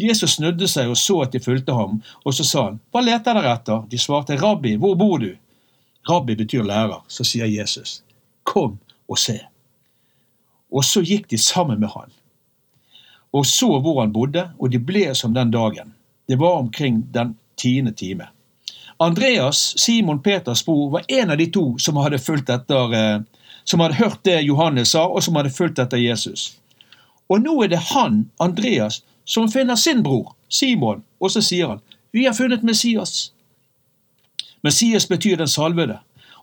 Jesus 0.00 0.38
snudde 0.38 0.66
seg 0.70 0.90
og 0.90 0.98
så 0.98 1.20
at 1.22 1.34
de 1.34 1.42
fulgte 1.42 1.74
ham, 1.76 2.00
og 2.24 2.34
så 2.34 2.46
sa 2.46 2.64
han, 2.70 2.80
Hva 2.90 3.04
leter 3.04 3.36
dere 3.36 3.52
etter? 3.54 3.84
De 3.90 4.00
svarte, 4.00 4.38
Rabbi, 4.40 4.74
hvor 4.80 4.96
bor 4.98 5.20
du? 5.22 5.34
Rabbi 6.08 6.36
betyr 6.36 6.64
lærer. 6.66 7.04
Så 7.08 7.24
sier 7.24 7.46
Jesus, 7.46 8.00
kom 8.42 8.78
og 9.08 9.20
se. 9.20 9.38
Og 10.74 10.84
så 10.84 11.04
gikk 11.04 11.28
de 11.30 11.38
sammen 11.38 11.80
med 11.80 11.92
han. 11.94 12.10
Og 13.34 13.46
så 13.46 13.68
hvor 13.82 14.00
han 14.00 14.12
bodde, 14.14 14.48
og 14.58 14.70
de 14.70 14.80
ble 14.82 15.08
som 15.14 15.34
den 15.34 15.52
dagen. 15.54 15.94
Det 16.26 16.38
var 16.40 16.58
omkring 16.58 17.04
den 17.12 17.36
tiende 17.60 17.92
time. 17.92 18.28
Andreas, 18.98 19.74
Simon 19.78 20.22
Peters 20.22 20.64
bror, 20.64 20.90
var 20.90 21.04
en 21.08 21.30
av 21.30 21.38
de 21.38 21.46
to 21.50 21.78
som 21.78 21.96
hadde 21.98 22.18
etter, 22.18 22.94
eh, 22.94 23.20
som 23.64 23.80
hadde 23.80 23.98
hørt 23.98 24.22
det 24.22 24.40
Johannes 24.42 24.94
sa, 24.94 25.06
og 25.06 25.22
som 25.22 25.34
hadde 25.34 25.50
fulgt 25.50 25.78
etter 25.78 25.98
Jesus. 25.98 26.54
Og 27.28 27.40
nå 27.40 27.62
er 27.64 27.72
det 27.72 27.82
han, 27.90 28.30
Andreas, 28.40 29.02
som 29.24 29.48
finner 29.50 29.76
sin 29.76 30.02
bror, 30.02 30.34
Simon, 30.48 31.02
og 31.20 31.30
så 31.30 31.42
sier 31.42 31.74
han, 31.74 31.80
vi 32.12 32.26
har 32.26 32.34
funnet 32.36 32.62
Messias. 32.62 33.32
Messias 34.62 35.08
betyr 35.08 35.36
den 35.36 35.48
salvede. 35.48 35.98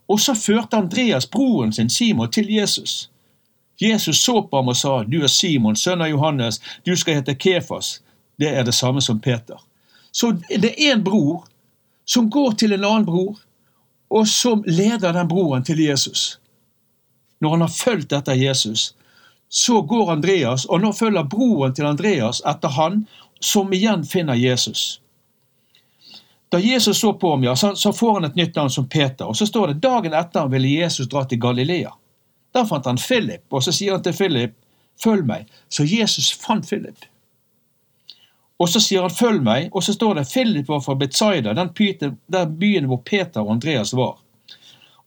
Og 0.07 0.19
så 0.19 0.35
førte 0.35 0.77
Andreas 0.77 1.27
broren 1.29 1.73
sin 1.73 1.89
Simon 1.89 2.31
til 2.31 2.49
Jesus. 2.53 3.09
Jesus 3.81 4.17
så 4.17 4.41
på 4.41 4.57
ham 4.57 4.67
og 4.67 4.77
sa, 4.77 5.03
Du 5.03 5.23
er 5.23 5.27
Simon, 5.27 5.75
sønn 5.75 6.01
av 6.01 6.09
Johannes, 6.09 6.59
du 6.85 6.95
skal 6.95 7.21
hete 7.21 7.35
Kefas. 7.35 8.01
Det 8.37 8.49
er 8.49 8.63
det 8.63 8.73
samme 8.73 9.01
som 9.01 9.19
Peter. 9.19 9.57
Så 10.11 10.31
det 10.49 10.73
er 10.75 10.93
en 10.93 11.03
bror 11.03 11.45
som 12.05 12.29
går 12.29 12.51
til 12.51 12.73
en 12.73 12.83
annen 12.83 13.05
bror, 13.05 13.39
og 14.09 14.27
som 14.27 14.63
leder 14.67 15.13
den 15.13 15.27
broren 15.27 15.63
til 15.63 15.79
Jesus. 15.79 16.39
Når 17.39 17.49
han 17.49 17.61
har 17.61 17.73
fulgt 17.73 18.11
etter 18.13 18.33
Jesus, 18.37 18.93
så 19.53 19.81
går 19.81 20.11
Andreas, 20.11 20.65
og 20.65 20.79
nå 20.81 20.93
følger 20.93 21.27
broren 21.27 21.73
til 21.75 21.85
Andreas 21.85 22.39
etter 22.47 22.71
han, 22.71 23.01
som 23.39 23.73
igjen 23.75 24.05
finner 24.07 24.39
Jesus. 24.39 25.01
Da 26.51 26.59
Jesus 26.59 26.99
så 26.99 27.11
på 27.13 27.33
ham, 27.33 27.43
ja, 27.43 27.55
så, 27.55 27.93
får 27.93 28.13
han 28.13 28.29
et 28.29 28.39
nytt 28.39 28.55
navn 28.55 28.71
som 28.71 28.87
Peter. 28.87 29.25
Og 29.25 29.35
så 29.37 29.45
står 29.45 29.67
det 29.67 29.83
dagen 29.83 30.15
etter 30.15 30.47
ville 30.47 30.71
Jesus 30.71 31.09
dra 31.11 31.25
til 31.27 31.39
Galilea. 31.43 31.91
Da 32.55 32.63
fant 32.67 32.87
han 32.87 32.99
Philip, 32.99 33.43
og 33.51 33.63
så 33.63 33.75
sier 33.75 33.97
han 33.97 34.07
til 34.07 34.15
Philip, 34.15 34.55
følg 35.03 35.27
meg. 35.27 35.51
Så 35.67 35.83
Jesus 35.83 36.31
fant 36.31 36.67
Philip. 36.67 37.03
Og 38.55 38.69
så 38.69 38.79
sier 38.79 39.01
han 39.01 39.11
'følg 39.11 39.43
meg', 39.43 39.69
og 39.71 39.83
så 39.83 39.93
står 39.93 40.13
det 40.15 40.29
Philip 40.31 40.67
var 40.67 40.79
fra 40.79 40.95
Betzaida, 40.95 41.53
den, 41.53 41.69
den 42.27 42.59
byen 42.59 42.85
hvor 42.85 43.03
Peter 43.03 43.41
og 43.41 43.51
Andreas 43.51 43.93
var. 43.93 44.15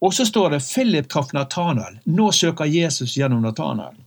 Og 0.01 0.13
så 0.13 0.25
står 0.25 0.49
det 0.49 0.65
Philip 0.73 1.09
traff 1.09 1.33
Nathanael. 1.33 1.99
Nå 2.03 2.31
søker 2.31 2.65
Jesus 2.65 3.17
gjennom 3.17 3.41
Nathanael. 3.41 4.04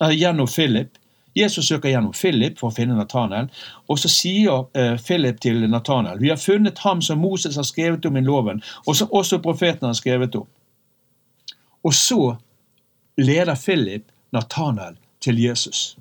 Eh, 0.00 0.10
gjennom 0.10 0.46
Philip. 0.46 0.88
Jesus 1.34 1.68
søker 1.68 1.88
gjennom 1.88 2.12
Philip 2.12 2.58
for 2.58 2.68
å 2.68 2.76
finne 2.76 2.96
Nathanael, 2.96 3.48
og 3.88 4.00
så 4.00 4.08
sier 4.12 4.66
eh, 4.76 4.98
Philip 5.00 5.38
til 5.40 5.62
Nathanael 5.64 6.20
vi 6.20 6.28
har 6.28 6.40
funnet 6.40 6.82
ham 6.84 7.00
som 7.00 7.22
Moses 7.24 7.56
har 7.56 7.64
skrevet 7.64 8.04
om 8.04 8.18
i 8.20 8.24
loven, 8.24 8.60
og 8.84 8.96
som 8.96 9.12
også 9.12 9.40
profeten 9.44 9.88
har 9.88 9.96
skrevet 9.96 10.36
om. 10.36 10.48
Og 11.82 11.94
så 11.96 12.36
leder 13.16 13.56
Philip 13.56 14.04
Nathanael 14.32 14.98
til 15.24 15.40
Jesus. 15.40 15.96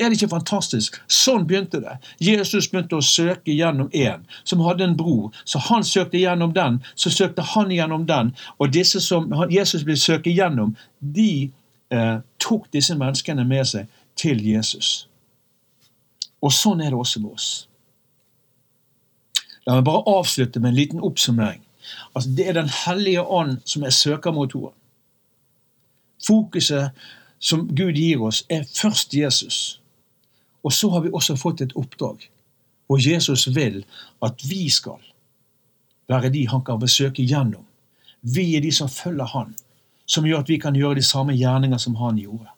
Er 0.00 0.10
det 0.10 0.18
ikke 0.18 0.34
fantastisk? 0.34 0.96
Sånn 1.08 1.44
begynte 1.46 1.80
det. 1.80 1.96
Jesus 2.20 2.68
begynte 2.68 2.98
å 2.98 3.04
søke 3.06 3.54
gjennom 3.54 3.88
en 3.92 4.24
som 4.42 4.62
hadde 4.66 4.84
en 4.88 4.96
bror. 4.98 5.30
Så 5.44 5.60
han 5.68 5.84
søkte 5.86 6.18
gjennom 6.18 6.54
den, 6.56 6.80
så 6.94 7.12
søkte 7.12 7.44
han 7.54 7.70
gjennom 7.70 8.06
den. 8.08 8.32
Og 8.58 8.72
disse 8.74 9.00
som 9.04 9.30
Jesus 9.52 9.84
ble 9.86 9.96
søke 10.00 10.32
gjennom, 10.32 10.74
de 10.98 11.52
eh, 11.92 12.18
tok 12.42 12.68
disse 12.72 12.96
menneskene 12.98 13.44
med 13.48 13.68
seg 13.68 13.90
til 14.18 14.40
Jesus. 14.44 15.08
Og 16.42 16.52
sånn 16.52 16.82
er 16.82 16.90
det 16.90 16.98
også 16.98 17.22
med 17.22 17.36
oss. 17.36 17.50
La 19.66 19.76
meg 19.78 19.86
bare 19.86 20.02
avslutte 20.10 20.60
med 20.60 20.72
en 20.72 20.80
liten 20.80 21.04
oppsummering. 21.04 21.62
Altså, 22.14 22.30
det 22.36 22.48
er 22.48 22.52
Den 22.58 22.70
hellige 22.86 23.22
ånd 23.22 23.60
som 23.64 23.84
er 23.84 23.94
søkermotoren. 23.94 24.74
Fokuset 26.26 26.90
som 27.38 27.66
Gud 27.68 27.98
gir 27.98 28.22
oss, 28.22 28.44
er 28.48 28.62
først 28.62 29.14
Jesus. 29.14 29.80
Og 30.62 30.72
så 30.72 30.90
har 30.90 31.02
vi 31.02 31.10
også 31.10 31.36
fått 31.36 31.60
et 31.60 31.74
oppdrag 31.74 32.28
og 32.92 33.00
Jesus 33.00 33.48
vil 33.54 33.82
at 34.22 34.44
vi 34.48 34.68
skal 34.70 35.00
være 36.10 36.32
de 36.34 36.46
han 36.48 36.64
kan 36.64 36.80
besøke 36.80 37.24
gjennom. 37.24 37.64
Vi 38.22 38.56
er 38.56 38.62
de 38.62 38.72
som 38.72 38.88
følger 38.88 39.30
han, 39.32 39.54
som 40.06 40.26
gjør 40.26 40.42
at 40.42 40.48
vi 40.48 40.58
kan 40.58 40.76
gjøre 40.76 41.00
de 41.00 41.06
samme 41.06 41.34
gjerninger 41.36 41.78
som 41.78 41.96
han 42.00 42.18
gjorde. 42.18 42.48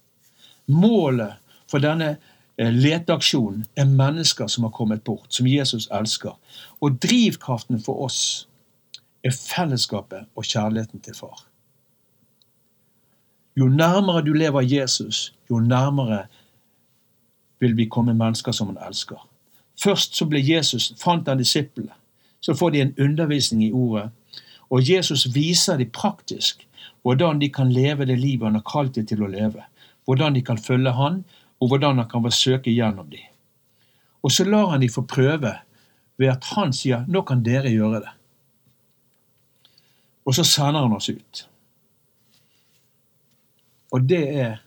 Målet 0.66 1.36
for 1.70 1.82
denne 1.82 2.16
eh, 2.56 2.72
leteaksjonen 2.72 3.66
er 3.76 3.90
mennesker 3.90 4.48
som 4.48 4.64
har 4.64 4.72
kommet 4.74 5.04
bort, 5.04 5.28
som 5.28 5.46
Jesus 5.46 5.88
elsker. 5.92 6.36
Og 6.80 6.98
drivkraften 7.02 7.82
for 7.82 8.06
oss 8.06 8.48
er 9.24 9.34
fellesskapet 9.34 10.28
og 10.36 10.44
kjærligheten 10.44 11.00
til 11.00 11.16
far. 11.16 11.44
Jo 13.56 13.68
nærmere 13.68 14.24
du 14.26 14.32
lever 14.32 14.60
Jesus, 14.66 15.34
jo 15.50 15.60
nærmere 15.60 16.24
vil 17.60 17.76
vi 17.76 17.84
komme 17.84 18.14
mennesker 18.14 18.52
som 18.52 18.66
han 18.66 18.80
elsker. 18.88 19.28
Først 19.82 20.16
så 20.16 20.26
ble 20.26 20.42
Jesus, 20.42 20.92
fant 20.98 21.28
han 21.28 21.38
disiplene. 21.38 21.92
Så 22.40 22.54
får 22.54 22.70
de 22.70 22.80
en 22.80 22.94
undervisning 23.00 23.64
i 23.64 23.72
ordet. 23.72 24.10
Og 24.70 24.90
Jesus 24.90 25.34
viser 25.34 25.76
dem 25.76 25.90
praktisk 25.90 26.66
hvordan 27.04 27.38
de 27.38 27.50
kan 27.52 27.72
leve 27.72 28.06
det 28.08 28.16
livet 28.16 28.48
han 28.48 28.56
har 28.56 28.64
kalt 28.64 28.96
dem 28.96 29.06
til 29.06 29.22
å 29.22 29.28
leve. 29.28 29.64
Hvordan 30.08 30.36
de 30.36 30.42
kan 30.44 30.60
følge 30.60 30.92
han, 30.96 31.22
og 31.60 31.68
hvordan 31.68 32.00
han 32.00 32.08
kan 32.08 32.30
søke 32.32 32.72
gjennom 32.72 33.10
dem. 33.12 33.24
Og 34.24 34.32
så 34.32 34.46
lar 34.48 34.72
han 34.72 34.80
dem 34.80 34.92
få 34.92 35.04
prøve 35.08 35.52
ved 36.16 36.30
at 36.32 36.44
han 36.54 36.72
sier 36.72 37.04
'nå 37.06 37.22
kan 37.22 37.42
dere 37.42 37.68
gjøre 37.68 38.00
det'. 38.00 38.16
Og 40.26 40.34
så 40.34 40.44
sender 40.44 40.80
han 40.80 40.92
oss 40.92 41.08
ut. 41.08 41.48
Og 43.92 44.08
det 44.08 44.24
er 44.40 44.62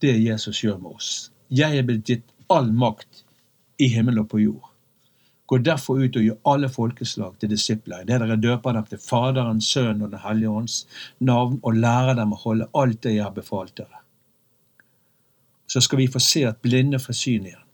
det 0.00 0.24
Jesus 0.24 0.64
gjør 0.64 0.78
med 0.78 0.90
oss. 0.90 1.30
Jeg 1.50 1.78
er 1.78 1.82
blitt 1.82 2.04
gitt 2.04 2.24
all 2.50 2.72
makt 2.72 3.24
i 3.78 3.88
himmel 3.88 4.18
og 4.18 4.28
på 4.28 4.40
jord. 4.42 4.67
Gå 5.48 5.58
derfor 5.64 6.02
ut 6.04 6.16
og 6.16 6.22
gjør 6.22 6.40
alle 6.52 6.68
folkeslag 6.68 7.38
til 7.40 7.50
disipler. 7.50 8.04
Det 8.04 8.20
dere 8.20 8.36
døper 8.36 8.76
dem 8.76 8.84
til 8.90 9.00
Faderen, 9.00 9.60
Sønnen 9.64 10.02
og 10.02 10.10
Den 10.12 10.20
hellige 10.20 10.50
ånds 10.50 10.82
navn, 11.20 11.60
og 11.62 11.78
lærer 11.80 12.14
dem 12.18 12.34
å 12.36 12.40
holde 12.42 12.68
alt 12.76 13.00
det 13.02 13.14
jeg 13.14 13.24
har 13.24 13.32
befalt 13.32 13.76
dere. 13.80 14.02
Så 15.68 15.80
skal 15.80 15.98
vi 15.98 16.10
få 16.12 16.20
se 16.20 16.44
at 16.48 16.60
blinde 16.64 17.00
får 17.00 17.16
syn 17.16 17.48
igjen. 17.48 17.64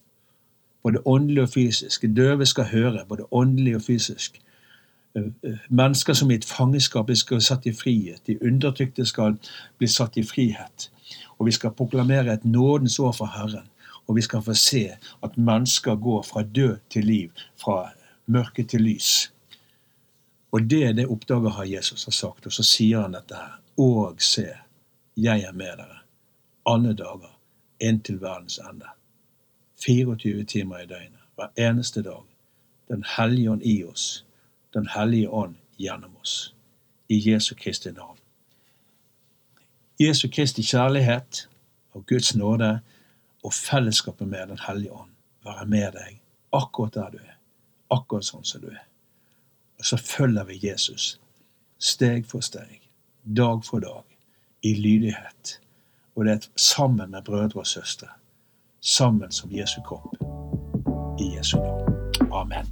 Både 0.84 1.02
åndelig 1.06 1.42
og 1.42 1.48
fysisk. 1.48 2.06
Døve 2.16 2.46
skal 2.46 2.70
høre, 2.70 3.04
både 3.08 3.26
åndelig 3.32 3.76
og 3.76 3.82
fysisk. 3.82 4.40
Eh, 5.16 5.28
eh, 5.42 5.58
mennesker 5.68 6.12
som 6.12 6.30
i 6.30 6.34
et 6.34 6.44
fangenskap 6.44 7.10
skal 7.14 7.38
bli 7.38 7.42
satt 7.42 7.66
i 7.66 7.72
frihet. 7.72 8.22
De 8.26 8.38
undertrykte 8.42 9.06
skal 9.06 9.38
bli 9.78 9.88
satt 9.88 10.16
i 10.16 10.22
frihet. 10.22 10.90
Og 11.38 11.46
vi 11.46 11.52
skal 11.52 11.74
proklamere 11.74 12.32
et 12.34 12.44
nådens 12.44 12.98
år 12.98 13.12
for 13.12 13.26
Herren. 13.26 13.66
Og 14.06 14.16
vi 14.16 14.22
skal 14.22 14.42
få 14.42 14.54
se 14.54 14.90
at 15.22 15.36
mennesker 15.36 15.96
går 15.96 16.22
fra 16.22 16.42
død 16.42 16.78
til 16.90 17.04
liv, 17.04 17.30
fra 17.56 17.90
mørke 18.26 18.64
til 18.64 18.80
lys. 18.80 19.32
Og 20.52 20.70
det 20.70 20.84
er 20.86 20.92
det 20.92 21.06
oppdager 21.06 21.50
har 21.50 21.64
Jesus 21.64 22.04
har 22.04 22.12
sagt. 22.12 22.46
Og 22.46 22.52
så 22.52 22.62
sier 22.62 23.00
han 23.00 23.16
dette 23.16 23.34
her. 23.34 23.60
Og 23.78 24.22
se, 24.22 24.48
jeg 25.16 25.40
er 25.40 25.52
med 25.52 25.76
dere 25.80 26.04
alle 26.66 26.94
dager 26.94 27.38
inntil 27.80 28.20
verdens 28.20 28.58
ende. 28.58 28.86
24 29.84 30.44
timer 30.44 30.78
i 30.78 30.86
døgnet, 30.86 31.20
hver 31.34 31.68
eneste 31.68 32.02
dag. 32.02 32.22
Den 32.88 33.04
hellige 33.16 33.50
ånd 33.50 33.62
i 33.64 33.84
oss. 33.84 34.24
Den 34.74 34.88
hellige 34.96 35.30
ånd 35.30 35.54
gjennom 35.78 36.16
oss. 36.20 36.54
I 37.08 37.30
Jesu 37.30 37.54
Kristi 37.54 37.90
navn. 37.90 38.18
Jesu 40.00 40.28
Kristi 40.32 40.62
kjærlighet 40.62 41.48
og 41.92 42.06
Guds 42.06 42.36
nåde 42.36 42.80
og 43.44 43.52
fellesskapet 43.52 44.28
med 44.28 44.48
Den 44.48 44.58
hellige 44.66 44.92
ånd 44.92 45.10
være 45.44 45.66
med 45.66 45.92
deg 45.92 46.20
akkurat 46.54 46.94
der 46.94 47.10
du 47.10 47.18
er, 47.18 47.36
akkurat 47.90 48.24
sånn 48.24 48.44
som 48.44 48.62
du 48.62 48.70
er. 48.70 48.84
Og 49.78 49.86
så 49.86 49.98
følger 50.00 50.44
vi 50.48 50.60
Jesus 50.62 51.18
steg 51.78 52.26
for 52.26 52.40
steg, 52.40 52.80
dag 53.24 53.64
for 53.64 53.82
dag, 53.84 54.04
i 54.62 54.74
lydighet. 54.74 55.58
Og 56.16 56.24
det 56.24 56.32
er 56.32 56.46
sammen 56.56 57.10
med 57.10 57.26
brødre 57.26 57.60
og 57.60 57.66
søstre, 57.66 58.08
sammen 58.80 59.32
som 59.32 59.52
Jesu 59.52 59.80
kropp, 59.84 60.14
i 61.20 61.34
Jesu 61.36 61.58
navn. 61.58 62.30
Amen. 62.32 62.70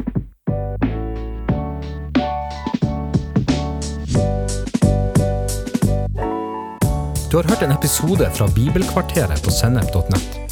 Du 7.33 7.37
har 7.37 7.49
hørt 7.49 7.63
en 7.63 7.73
episode 7.73 8.31
fra 8.35 8.47
Bibelkvarteret 8.55 9.43
på 9.45 9.51
sennep.nett. 9.51 10.52